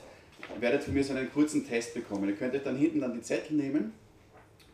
werdet 0.59 0.83
von 0.83 0.95
mir 0.95 1.03
so 1.03 1.13
einen 1.13 1.31
kurzen 1.31 1.67
Test 1.67 1.93
bekommen. 1.93 2.27
Ihr 2.27 2.35
könnt 2.35 2.55
euch 2.55 2.63
dann 2.63 2.77
hinten 2.77 3.01
dann 3.01 3.13
die 3.13 3.21
Zettel 3.21 3.55
nehmen. 3.55 3.93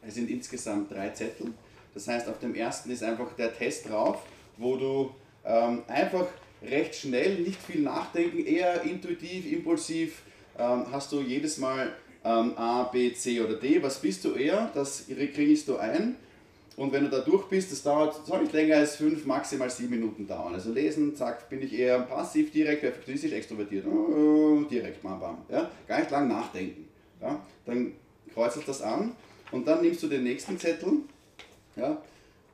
Es 0.02 0.16
sind 0.16 0.30
insgesamt 0.30 0.90
drei 0.90 1.10
Zettel. 1.10 1.48
Das 1.94 2.08
heißt, 2.08 2.30
auf 2.30 2.40
dem 2.40 2.56
ersten 2.56 2.92
ist 2.92 3.04
einfach 3.04 3.34
der 3.34 3.54
Test 3.54 3.90
drauf, 3.90 4.26
wo 4.56 4.78
du 4.78 5.12
ähm, 5.44 5.84
einfach 5.88 6.28
recht 6.62 6.96
schnell, 6.96 7.40
nicht 7.40 7.62
viel 7.62 7.82
nachdenken, 7.82 8.46
eher 8.46 8.84
intuitiv, 8.84 9.52
impulsiv, 9.52 10.22
ähm, 10.60 10.86
hast 10.92 11.12
du 11.12 11.22
jedes 11.22 11.58
Mal 11.58 11.94
ähm, 12.24 12.54
A, 12.58 12.84
B, 12.84 13.14
C 13.14 13.42
oder 13.42 13.56
D. 13.56 13.82
Was 13.82 14.00
bist 14.00 14.26
du 14.26 14.34
eher? 14.34 14.70
Das 14.74 15.06
kriegst 15.08 15.68
du 15.68 15.78
ein. 15.78 16.16
Und 16.76 16.94
wenn 16.94 17.04
du 17.04 17.10
da 17.10 17.20
durch 17.20 17.46
bist, 17.48 17.74
das 17.74 17.84
dauert, 17.84 18.26
soll 18.26 18.42
nicht 18.42 18.54
länger 18.54 18.78
als 18.78 18.96
fünf, 18.96 19.26
maximal 19.26 19.70
sieben 19.70 19.90
Minuten 19.90 20.26
dauern. 20.26 20.54
Also 20.54 20.72
lesen, 20.72 21.14
zack, 21.14 21.50
bin 21.50 21.62
ich 21.62 21.78
eher 21.78 22.00
passiv, 22.00 22.52
direkt, 22.52 22.82
perfektionistisch, 22.82 23.34
extrovertiert. 23.34 23.86
Oh, 23.86 24.62
direkt, 24.62 25.04
bam, 25.04 25.20
bam. 25.20 25.40
Ja? 25.50 25.70
Gar 25.88 26.00
nicht 26.00 26.12
lang 26.12 26.30
nachdenken. 26.30 26.88
Ja? 27.22 27.42
Dann 27.66 27.94
kreuzt 28.34 28.60
das 28.66 28.82
an 28.82 29.12
und 29.52 29.68
dann 29.68 29.82
nimmst 29.82 30.04
du 30.04 30.08
den 30.08 30.24
nächsten 30.24 30.58
Zettel. 30.58 31.00
Ja? 31.76 32.02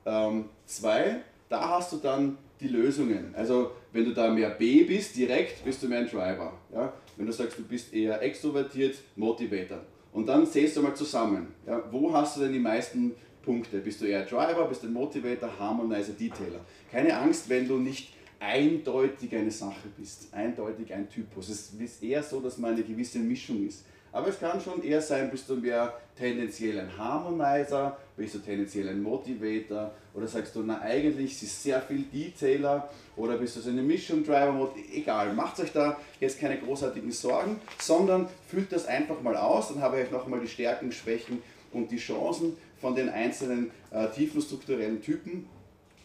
Ähm, 0.04 0.46
zwei, 0.64 1.20
da 1.48 1.68
hast 1.68 1.92
du 1.92 1.98
dann 1.98 2.36
die 2.60 2.68
Lösungen. 2.68 3.32
Also 3.36 3.72
wenn 3.92 4.06
du 4.06 4.12
da 4.12 4.28
mehr 4.28 4.50
B 4.50 4.82
bist, 4.82 5.16
direkt 5.16 5.64
bist 5.64 5.84
du 5.84 5.86
mehr 5.86 6.00
ein 6.00 6.08
Driver. 6.08 6.52
Ja? 6.74 6.92
Wenn 7.16 7.26
du 7.26 7.32
sagst, 7.32 7.58
du 7.58 7.62
bist 7.62 7.92
eher 7.92 8.20
extrovertiert, 8.22 8.96
Motivator. 9.16 9.80
Und 10.12 10.26
dann 10.26 10.46
zählst 10.46 10.76
du 10.76 10.82
mal 10.82 10.94
zusammen. 10.94 11.48
Ja? 11.66 11.82
Wo 11.90 12.12
hast 12.12 12.36
du 12.36 12.42
denn 12.42 12.52
die 12.52 12.58
meisten 12.58 13.12
Punkte? 13.42 13.78
Bist 13.78 14.00
du 14.00 14.06
eher 14.06 14.24
Driver, 14.24 14.66
bist 14.66 14.82
du 14.82 14.88
Motivator, 14.88 15.50
Harmonizer, 15.58 16.12
Detailer? 16.12 16.60
Keine 16.90 17.16
Angst, 17.16 17.48
wenn 17.48 17.66
du 17.68 17.76
nicht 17.78 18.12
eindeutig 18.38 19.34
eine 19.34 19.50
Sache 19.50 19.88
bist, 19.96 20.32
eindeutig 20.32 20.92
ein 20.92 21.08
Typus. 21.08 21.48
Es 21.48 21.72
ist 21.72 22.02
eher 22.02 22.22
so, 22.22 22.40
dass 22.40 22.58
man 22.58 22.72
eine 22.72 22.82
gewisse 22.82 23.18
Mischung 23.18 23.66
ist. 23.66 23.84
Aber 24.16 24.28
es 24.28 24.40
kann 24.40 24.58
schon 24.58 24.82
eher 24.82 25.02
sein, 25.02 25.30
bist 25.30 25.46
du 25.46 25.56
mehr 25.56 25.92
tendenziell 26.16 26.80
ein 26.80 26.96
Harmonizer, 26.96 27.98
bist 28.16 28.34
du 28.34 28.38
tendenziell 28.38 28.88
ein 28.88 29.02
Motivator 29.02 29.90
oder 30.14 30.26
sagst 30.26 30.56
du, 30.56 30.62
na 30.62 30.80
eigentlich 30.80 31.42
ist 31.42 31.62
sehr 31.62 31.82
viel 31.82 32.02
Detailer 32.04 32.88
oder 33.14 33.36
bist 33.36 33.56
du 33.56 33.60
so 33.60 33.68
eine 33.68 33.82
Mischung 33.82 34.24
Driver 34.24 34.52
Mode, 34.52 34.80
egal, 34.90 35.34
macht 35.34 35.60
euch 35.60 35.70
da 35.70 35.98
jetzt 36.18 36.40
keine 36.40 36.56
großartigen 36.58 37.12
Sorgen, 37.12 37.60
sondern 37.78 38.26
füllt 38.48 38.72
das 38.72 38.86
einfach 38.86 39.20
mal 39.20 39.36
aus, 39.36 39.68
dann 39.68 39.82
habe 39.82 40.00
ich 40.00 40.06
euch 40.06 40.12
nochmal 40.12 40.40
die 40.40 40.48
Stärken, 40.48 40.90
Schwächen 40.92 41.42
und 41.74 41.90
die 41.90 41.98
Chancen 41.98 42.56
von 42.80 42.94
den 42.94 43.10
einzelnen 43.10 43.70
äh, 43.90 44.08
tiefen 44.08 44.40
strukturellen 44.40 45.02
Typen 45.02 45.46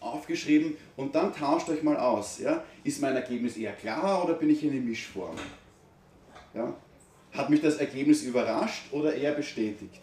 aufgeschrieben 0.01 0.75
und 0.97 1.15
dann 1.15 1.33
tauscht 1.33 1.69
euch 1.69 1.81
mal 1.81 1.95
aus. 1.95 2.39
Ja? 2.39 2.61
Ist 2.83 3.01
mein 3.01 3.15
Ergebnis 3.15 3.55
eher 3.55 3.71
klar 3.71 4.25
oder 4.25 4.33
bin 4.33 4.49
ich 4.49 4.65
in 4.65 4.71
eine 4.71 4.81
Mischform? 4.81 5.37
Ja? 6.53 6.75
Hat 7.33 7.49
mich 7.49 7.61
das 7.61 7.77
Ergebnis 7.77 8.23
überrascht 8.23 8.91
oder 8.91 9.13
eher 9.13 9.33
bestätigt? 9.33 10.01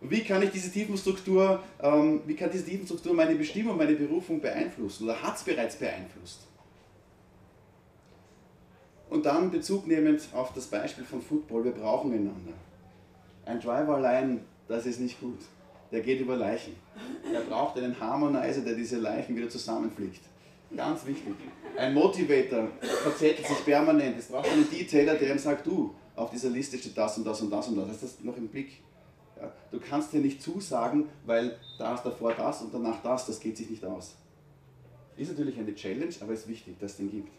Und 0.00 0.10
wie 0.10 0.22
kann 0.22 0.42
ich 0.42 0.50
diese 0.50 0.70
Tiefenstruktur, 0.70 1.62
ähm, 1.82 2.22
wie 2.26 2.34
kann 2.34 2.50
diese 2.50 2.64
Tiefenstruktur 2.64 3.14
meine 3.14 3.34
Bestimmung, 3.34 3.76
meine 3.76 3.94
Berufung 3.94 4.40
beeinflussen 4.40 5.04
oder 5.04 5.20
hat 5.20 5.36
es 5.36 5.42
bereits 5.42 5.76
beeinflusst? 5.76 6.40
Und 9.10 9.26
dann 9.26 9.50
Bezug 9.50 9.86
nehmend 9.86 10.22
auf 10.34 10.52
das 10.52 10.66
Beispiel 10.66 11.04
von 11.04 11.20
Football, 11.20 11.64
wir 11.64 11.72
brauchen 11.72 12.12
einander. 12.12 12.52
Ein 13.44 13.60
Driver 13.60 13.96
allein, 13.96 14.40
das 14.68 14.86
ist 14.86 15.00
nicht 15.00 15.18
gut. 15.20 15.40
Der 15.90 16.00
geht 16.00 16.20
über 16.20 16.36
Leichen. 16.36 16.74
Er 17.32 17.40
braucht 17.40 17.78
einen 17.78 17.98
Harmonizer, 17.98 18.60
der 18.60 18.74
diese 18.74 18.98
Leichen 18.98 19.34
wieder 19.34 19.48
zusammenfliegt. 19.48 20.20
Ganz 20.76 21.06
wichtig. 21.06 21.34
Ein 21.76 21.94
Motivator 21.94 22.68
verzettelt 22.80 23.46
sich 23.46 23.64
permanent. 23.64 24.18
Es 24.18 24.26
braucht 24.26 24.48
einen 24.48 24.68
Detailer, 24.70 25.14
der 25.14 25.32
ihm 25.32 25.38
sagt, 25.38 25.66
du, 25.66 25.94
auf 26.14 26.30
dieser 26.30 26.50
Liste 26.50 26.76
steht 26.76 26.96
das 26.96 27.16
und 27.16 27.24
das 27.24 27.40
und 27.40 27.50
das 27.50 27.68
und 27.68 27.76
das. 27.76 27.88
Hast 27.88 28.02
du 28.02 28.06
das 28.06 28.20
noch 28.24 28.36
im 28.36 28.48
Blick? 28.48 28.82
Ja, 29.40 29.52
du 29.70 29.78
kannst 29.80 30.12
dir 30.12 30.20
nicht 30.20 30.42
zusagen, 30.42 31.06
weil 31.24 31.56
da 31.78 31.94
ist 31.94 32.02
davor 32.02 32.34
das 32.34 32.60
und 32.62 32.74
danach 32.74 33.00
das, 33.02 33.26
das 33.26 33.40
geht 33.40 33.56
sich 33.56 33.70
nicht 33.70 33.84
aus. 33.84 34.16
Ist 35.16 35.30
natürlich 35.30 35.58
eine 35.58 35.74
Challenge, 35.74 36.14
aber 36.20 36.32
es 36.32 36.40
ist 36.40 36.48
wichtig, 36.48 36.78
dass 36.80 36.92
es 36.92 36.96
den 36.98 37.10
gibt. 37.10 37.32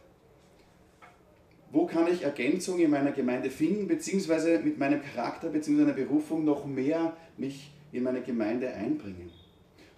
Wo 1.71 1.85
kann 1.85 2.11
ich 2.11 2.23
Ergänzung 2.23 2.79
in 2.79 2.89
meiner 2.89 3.11
Gemeinde 3.11 3.51
finden, 3.51 3.87
beziehungsweise 3.87 4.59
mit 4.59 4.79
meinem 4.79 5.03
Charakter, 5.03 5.49
beziehungsweise 5.49 5.91
meiner 5.91 6.05
Berufung 6.05 6.43
noch 6.43 6.65
mehr 6.65 7.15
mich 7.37 7.71
in 7.91 8.03
meine 8.03 8.21
Gemeinde 8.21 8.73
einbringen? 8.73 9.29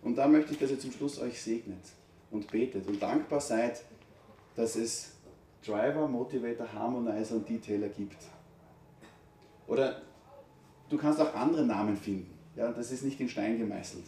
Und 0.01 0.17
da 0.17 0.27
möchte 0.27 0.51
ich, 0.51 0.59
dass 0.59 0.71
ihr 0.71 0.79
zum 0.79 0.91
Schluss 0.91 1.19
euch 1.19 1.41
segnet 1.41 1.77
und 2.31 2.49
betet 2.49 2.87
und 2.87 3.01
dankbar 3.01 3.41
seid, 3.41 3.83
dass 4.55 4.75
es 4.75 5.13
Driver, 5.65 6.07
Motivator, 6.07 6.71
Harmonizer 6.73 7.35
und 7.35 7.47
Detailer 7.47 7.89
gibt. 7.89 8.17
Oder 9.67 10.01
du 10.89 10.97
kannst 10.97 11.19
auch 11.19 11.33
andere 11.35 11.65
Namen 11.65 11.95
finden. 11.95 12.33
Ja, 12.55 12.71
das 12.71 12.91
ist 12.91 13.03
nicht 13.03 13.19
in 13.19 13.29
Stein 13.29 13.57
gemeißelt. 13.57 14.03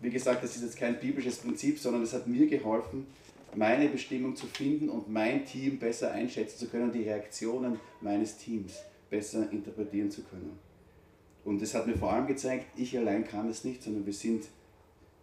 Wie 0.00 0.10
gesagt, 0.10 0.42
das 0.44 0.56
ist 0.56 0.62
jetzt 0.62 0.76
kein 0.76 1.00
biblisches 1.00 1.38
Prinzip, 1.38 1.78
sondern 1.78 2.02
es 2.02 2.14
hat 2.14 2.26
mir 2.26 2.46
geholfen, 2.46 3.06
meine 3.54 3.88
Bestimmung 3.88 4.36
zu 4.36 4.46
finden 4.46 4.88
und 4.88 5.10
mein 5.10 5.44
Team 5.44 5.78
besser 5.78 6.12
einschätzen 6.12 6.58
zu 6.58 6.68
können, 6.68 6.92
die 6.92 7.02
Reaktionen 7.02 7.80
meines 8.00 8.36
Teams 8.36 8.78
besser 9.10 9.50
interpretieren 9.50 10.10
zu 10.10 10.22
können. 10.22 10.58
Und 11.44 11.62
es 11.62 11.74
hat 11.74 11.86
mir 11.86 11.96
vor 11.96 12.12
allem 12.12 12.26
gezeigt, 12.26 12.66
ich 12.76 12.96
allein 12.96 13.26
kann 13.26 13.48
es 13.48 13.64
nicht, 13.64 13.82
sondern 13.82 14.06
wir 14.06 14.12
sind 14.12 14.44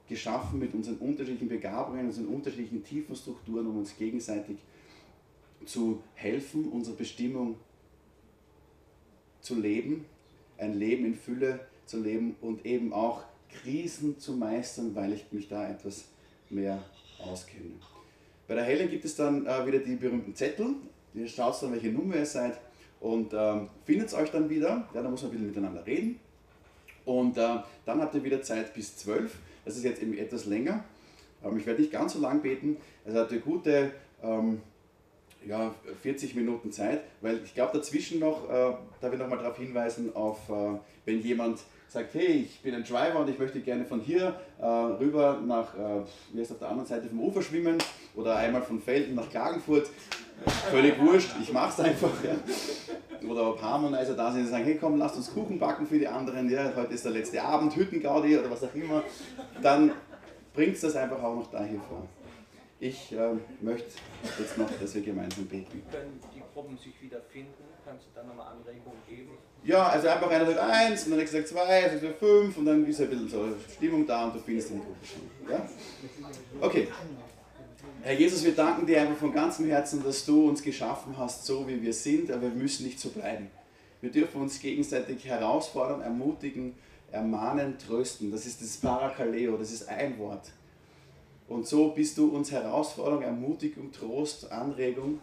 geschaffen 0.07 0.59
mit 0.59 0.73
unseren 0.73 0.97
unterschiedlichen 0.97 1.49
Begabungen, 1.49 2.05
unseren 2.05 2.27
unterschiedlichen 2.27 2.83
Tiefenstrukturen, 2.83 3.67
um 3.67 3.77
uns 3.79 3.97
gegenseitig 3.97 4.57
zu 5.65 6.01
helfen, 6.13 6.69
unsere 6.69 6.95
Bestimmung 6.95 7.55
zu 9.41 9.59
leben, 9.59 10.05
ein 10.57 10.73
Leben 10.73 11.05
in 11.05 11.15
Fülle 11.15 11.59
zu 11.85 12.01
leben 12.01 12.35
und 12.41 12.65
eben 12.65 12.93
auch 12.93 13.23
Krisen 13.49 14.19
zu 14.19 14.33
meistern, 14.33 14.95
weil 14.95 15.13
ich 15.13 15.25
mich 15.31 15.47
da 15.47 15.69
etwas 15.69 16.05
mehr 16.49 16.83
auskenne. 17.19 17.71
Bei 18.47 18.55
der 18.55 18.63
Helen 18.63 18.89
gibt 18.89 19.05
es 19.05 19.15
dann 19.15 19.45
äh, 19.45 19.65
wieder 19.65 19.79
die 19.79 19.95
berühmten 19.95 20.35
Zettel. 20.35 20.75
Ihr 21.13 21.27
schaut 21.27 21.61
dann, 21.61 21.71
welche 21.71 21.89
Nummer 21.89 22.17
ihr 22.17 22.25
seid 22.25 22.59
und 22.99 23.33
ähm, 23.33 23.69
findet 23.85 24.13
euch 24.13 24.29
dann 24.29 24.49
wieder. 24.49 24.87
Ja, 24.93 25.01
da 25.01 25.09
muss 25.09 25.21
man 25.21 25.31
ein 25.31 25.33
bisschen 25.33 25.47
miteinander 25.47 25.85
reden. 25.85 26.19
Und 27.05 27.37
äh, 27.37 27.57
dann 27.85 28.01
habt 28.01 28.15
ihr 28.15 28.23
wieder 28.23 28.41
Zeit 28.41 28.73
bis 28.73 28.97
12. 28.97 29.35
Das 29.65 29.75
ist 29.75 29.83
jetzt 29.83 30.01
eben 30.01 30.17
etwas 30.17 30.45
länger. 30.45 30.83
Ähm, 31.43 31.57
ich 31.57 31.65
werde 31.65 31.81
nicht 31.81 31.91
ganz 31.91 32.13
so 32.13 32.19
lang 32.19 32.41
beten. 32.41 32.77
Also 33.05 33.19
habt 33.19 33.31
ihr 33.31 33.39
gute 33.39 33.91
ähm, 34.23 34.61
ja, 35.45 35.73
40 36.01 36.35
Minuten 36.35 36.71
Zeit, 36.71 37.01
weil 37.21 37.41
ich 37.43 37.53
glaube 37.53 37.77
dazwischen 37.77 38.19
noch, 38.19 38.49
äh, 38.49 38.73
darf 39.01 39.13
ich 39.13 39.19
nochmal 39.19 39.37
darauf 39.37 39.57
hinweisen, 39.57 40.15
auf 40.15 40.49
äh, 40.49 40.77
wenn 41.05 41.21
jemand 41.21 41.59
sagt, 41.87 42.13
hey, 42.15 42.47
ich 42.49 42.61
bin 42.61 42.73
ein 42.73 42.83
Driver 42.83 43.19
und 43.19 43.29
ich 43.29 43.37
möchte 43.37 43.59
gerne 43.59 43.85
von 43.85 44.01
hier 44.01 44.39
äh, 44.59 44.65
rüber 44.65 45.39
nach, 45.45 45.75
äh, 45.75 46.03
wie 46.33 46.41
heißt 46.41 46.51
auf 46.51 46.59
der 46.59 46.69
anderen 46.69 46.87
Seite 46.87 47.07
vom 47.07 47.19
Ufer 47.21 47.41
schwimmen 47.41 47.77
oder 48.15 48.35
einmal 48.35 48.63
von 48.63 48.81
Felden 48.81 49.15
nach 49.15 49.29
Klagenfurt, 49.29 49.89
völlig 50.71 50.99
wurscht, 50.99 51.29
ich 51.41 51.53
mache 51.53 51.69
es 51.69 51.87
einfach. 51.87 52.11
Ja. 52.23 52.35
Oder 53.29 53.49
ob 53.49 53.61
Harmonizer 53.61 54.15
da 54.15 54.31
sind 54.31 54.41
und 54.41 54.49
sagen, 54.49 54.65
hey 54.65 54.77
komm, 54.79 54.97
lasst 54.97 55.15
uns 55.15 55.33
Kuchen 55.33 55.59
backen 55.59 55.87
für 55.87 55.99
die 55.99 56.07
anderen, 56.07 56.49
ja, 56.49 56.71
heute 56.75 56.93
ist 56.93 57.05
der 57.05 57.11
letzte 57.11 57.41
Abend, 57.41 57.75
Hüttengaudi 57.75 58.37
oder 58.37 58.49
was 58.49 58.63
auch 58.63 58.73
immer, 58.75 59.03
dann 59.61 59.91
bringt 60.53 60.75
es 60.75 60.81
das 60.81 60.95
einfach 60.95 61.21
auch 61.21 61.35
noch 61.35 61.51
dahin 61.51 61.81
vor. 61.81 62.07
Ich 62.79 63.13
äh, 63.13 63.33
möchte 63.61 63.89
jetzt 64.37 64.57
noch, 64.57 64.69
dass 64.79 64.93
wir 64.95 65.01
gemeinsam 65.01 65.45
beten. 65.45 65.81
Können 65.89 66.19
die 66.35 66.41
Gruppen 66.53 66.77
sich 66.77 67.01
wiederfinden? 67.01 67.63
Kannst 67.85 68.05
du 68.07 68.09
da 68.13 68.23
nochmal 68.23 68.47
Anregungen 68.47 68.99
geben? 69.07 69.31
Ja, 69.63 69.87
also 69.87 70.07
einfach 70.07 70.29
einer 70.29 70.45
sagt 70.45 70.59
eins 70.59 71.03
und 71.05 71.11
der 71.11 71.19
nächste 71.19 71.37
sagt 71.37 71.49
zwei, 71.49 71.81
der 71.81 71.99
sagt 71.99 72.17
fünf 72.19 72.57
und 72.57 72.65
dann 72.65 72.85
ist 72.85 72.99
ein 72.99 73.09
bisschen 73.09 73.29
so 73.29 73.47
Stimmung 73.73 74.05
da 74.05 74.25
und 74.25 74.35
du 74.35 74.39
findest 74.39 74.71
die 74.71 74.73
Gruppe 74.75 75.05
schon. 75.05 75.51
Ja? 75.51 75.67
Okay. 76.61 76.87
Herr 78.05 78.13
Jesus, 78.13 78.45
wir 78.45 78.51
danken 78.51 78.85
dir 78.85 79.01
einfach 79.01 79.17
von 79.17 79.33
ganzem 79.33 79.65
Herzen, 79.65 80.03
dass 80.03 80.27
du 80.27 80.47
uns 80.47 80.61
geschaffen 80.61 81.17
hast, 81.17 81.43
so 81.43 81.67
wie 81.67 81.81
wir 81.81 81.91
sind, 81.91 82.29
aber 82.29 82.43
wir 82.43 82.49
müssen 82.49 82.85
nicht 82.85 82.99
so 82.99 83.09
bleiben. 83.09 83.49
Wir 83.99 84.11
dürfen 84.11 84.41
uns 84.41 84.59
gegenseitig 84.59 85.25
herausfordern, 85.25 86.01
ermutigen, 86.01 86.75
ermahnen, 87.11 87.79
trösten. 87.79 88.29
Das 88.29 88.45
ist 88.45 88.61
das 88.61 88.77
Parakaleo, 88.77 89.57
das 89.57 89.71
ist 89.71 89.89
ein 89.89 90.19
Wort. 90.19 90.51
Und 91.47 91.65
so 91.65 91.93
bist 91.93 92.15
du 92.19 92.27
uns 92.27 92.51
Herausforderung, 92.51 93.23
Ermutigung, 93.23 93.91
Trost, 93.91 94.51
Anregung, 94.51 95.19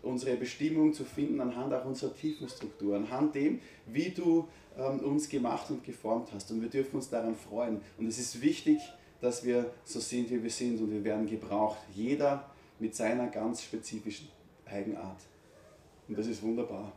unsere 0.00 0.36
Bestimmung 0.36 0.94
zu 0.94 1.02
finden 1.02 1.40
anhand 1.40 1.74
auch 1.74 1.84
unserer 1.84 2.14
Tiefenstruktur, 2.14 2.94
anhand 2.94 3.34
dem, 3.34 3.60
wie 3.86 4.10
du 4.10 4.46
ähm, 4.78 5.00
uns 5.00 5.28
gemacht 5.28 5.68
und 5.70 5.82
geformt 5.82 6.28
hast. 6.32 6.52
Und 6.52 6.62
wir 6.62 6.68
dürfen 6.68 6.94
uns 6.94 7.10
daran 7.10 7.34
freuen. 7.34 7.80
Und 7.98 8.06
es 8.06 8.20
ist 8.20 8.40
wichtig, 8.40 8.78
dass 9.20 9.44
wir 9.44 9.70
so 9.84 10.00
sind, 10.00 10.30
wie 10.30 10.42
wir 10.42 10.50
sind 10.50 10.80
und 10.80 10.90
wir 10.90 11.04
werden 11.04 11.26
gebraucht. 11.26 11.78
Jeder 11.94 12.50
mit 12.78 12.94
seiner 12.94 13.28
ganz 13.28 13.62
spezifischen 13.62 14.28
Eigenart. 14.64 15.20
Und 16.08 16.18
das 16.18 16.26
ist 16.26 16.42
wunderbar. 16.42 16.92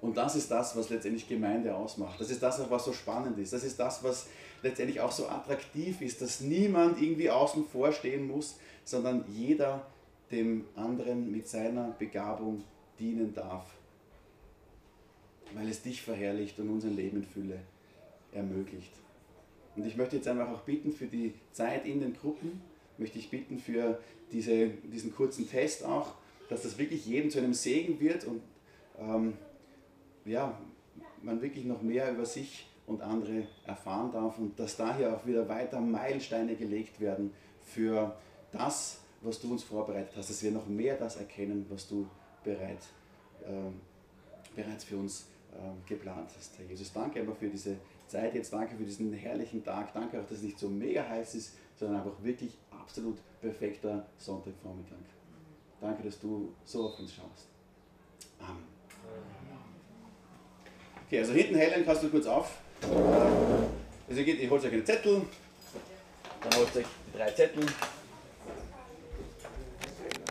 Und 0.00 0.16
das 0.16 0.36
ist 0.36 0.50
das, 0.50 0.76
was 0.76 0.90
letztendlich 0.90 1.28
Gemeinde 1.28 1.74
ausmacht. 1.74 2.20
Das 2.20 2.30
ist 2.30 2.42
das, 2.42 2.70
was 2.70 2.84
so 2.84 2.92
spannend 2.92 3.38
ist. 3.38 3.52
Das 3.52 3.64
ist 3.64 3.78
das, 3.78 4.02
was 4.04 4.28
letztendlich 4.62 5.00
auch 5.00 5.12
so 5.12 5.28
attraktiv 5.28 6.00
ist, 6.00 6.20
dass 6.22 6.40
niemand 6.40 7.00
irgendwie 7.00 7.30
außen 7.30 7.64
vor 7.66 7.92
stehen 7.92 8.26
muss, 8.26 8.58
sondern 8.84 9.24
jeder 9.28 9.86
dem 10.30 10.64
anderen 10.74 11.30
mit 11.30 11.48
seiner 11.48 11.90
Begabung 11.98 12.62
dienen 12.98 13.34
darf. 13.34 13.66
Weil 15.54 15.68
es 15.68 15.82
dich 15.82 16.02
verherrlicht 16.02 16.58
und 16.58 16.68
unser 16.68 16.88
Leben 16.88 17.18
in 17.18 17.24
Fülle 17.24 17.60
ermöglicht. 18.32 18.92
Und 19.76 19.86
ich 19.86 19.96
möchte 19.96 20.16
jetzt 20.16 20.28
einfach 20.28 20.50
auch 20.50 20.62
bitten 20.62 20.92
für 20.92 21.06
die 21.06 21.34
Zeit 21.52 21.86
in 21.86 22.00
den 22.00 22.14
Gruppen, 22.14 22.60
möchte 22.98 23.18
ich 23.18 23.30
bitten 23.30 23.58
für 23.58 24.00
diese, 24.32 24.68
diesen 24.68 25.14
kurzen 25.14 25.48
Test 25.48 25.84
auch, 25.84 26.14
dass 26.48 26.62
das 26.62 26.78
wirklich 26.78 27.06
jedem 27.06 27.30
zu 27.30 27.38
einem 27.38 27.54
Segen 27.54 28.00
wird 28.00 28.24
und 28.24 28.40
ähm, 28.98 29.34
ja, 30.24 30.58
man 31.22 31.42
wirklich 31.42 31.64
noch 31.64 31.82
mehr 31.82 32.12
über 32.12 32.24
sich 32.24 32.66
und 32.86 33.02
andere 33.02 33.46
erfahren 33.66 34.12
darf 34.12 34.38
und 34.38 34.58
dass 34.58 34.76
daher 34.76 35.16
auch 35.16 35.26
wieder 35.26 35.48
weiter 35.48 35.80
Meilensteine 35.80 36.54
gelegt 36.54 37.00
werden 37.00 37.32
für 37.64 38.16
das, 38.52 39.00
was 39.22 39.40
du 39.40 39.50
uns 39.50 39.64
vorbereitet 39.64 40.12
hast, 40.16 40.30
dass 40.30 40.42
wir 40.42 40.52
noch 40.52 40.66
mehr 40.66 40.96
das 40.96 41.16
erkennen, 41.16 41.66
was 41.68 41.88
du 41.88 42.06
bereit, 42.44 42.78
ähm, 43.44 43.80
bereits 44.54 44.84
für 44.84 44.96
uns 44.96 45.26
ähm, 45.52 45.74
geplant 45.86 46.30
hast. 46.36 46.58
Herr 46.58 46.66
Jesus, 46.66 46.92
danke 46.92 47.20
einfach 47.20 47.36
für 47.36 47.48
diese 47.48 47.76
Zeit 48.08 48.34
jetzt, 48.34 48.52
danke 48.52 48.76
für 48.76 48.84
diesen 48.84 49.12
herrlichen 49.12 49.64
Tag, 49.64 49.92
danke 49.92 50.20
auch, 50.20 50.26
dass 50.26 50.38
es 50.38 50.42
nicht 50.42 50.58
so 50.58 50.68
mega 50.68 51.06
heiß 51.08 51.34
ist, 51.34 51.56
sondern 51.76 51.98
einfach 51.98 52.22
wirklich 52.22 52.56
absolut 52.70 53.18
perfekter 53.40 54.06
Sonntagvormittag. 54.18 54.96
Danke, 55.80 56.02
dass 56.04 56.18
du 56.18 56.54
so 56.64 56.86
auf 56.86 56.98
uns 56.98 57.12
schaust. 57.12 57.48
Amen. 58.40 58.64
Okay, 61.06 61.18
also 61.18 61.32
hinten 61.32 61.54
Helen, 61.56 61.84
kannst 61.84 62.02
du 62.02 62.08
kurz 62.08 62.26
auf. 62.26 62.58
Also 64.08 64.20
ihr 64.20 64.50
holt 64.50 64.64
euch 64.64 64.72
einen 64.72 64.86
Zettel, 64.86 65.22
dann 66.42 66.58
holt 66.58 66.76
euch 66.76 66.86
drei 67.14 67.30
Zettel, 67.30 67.64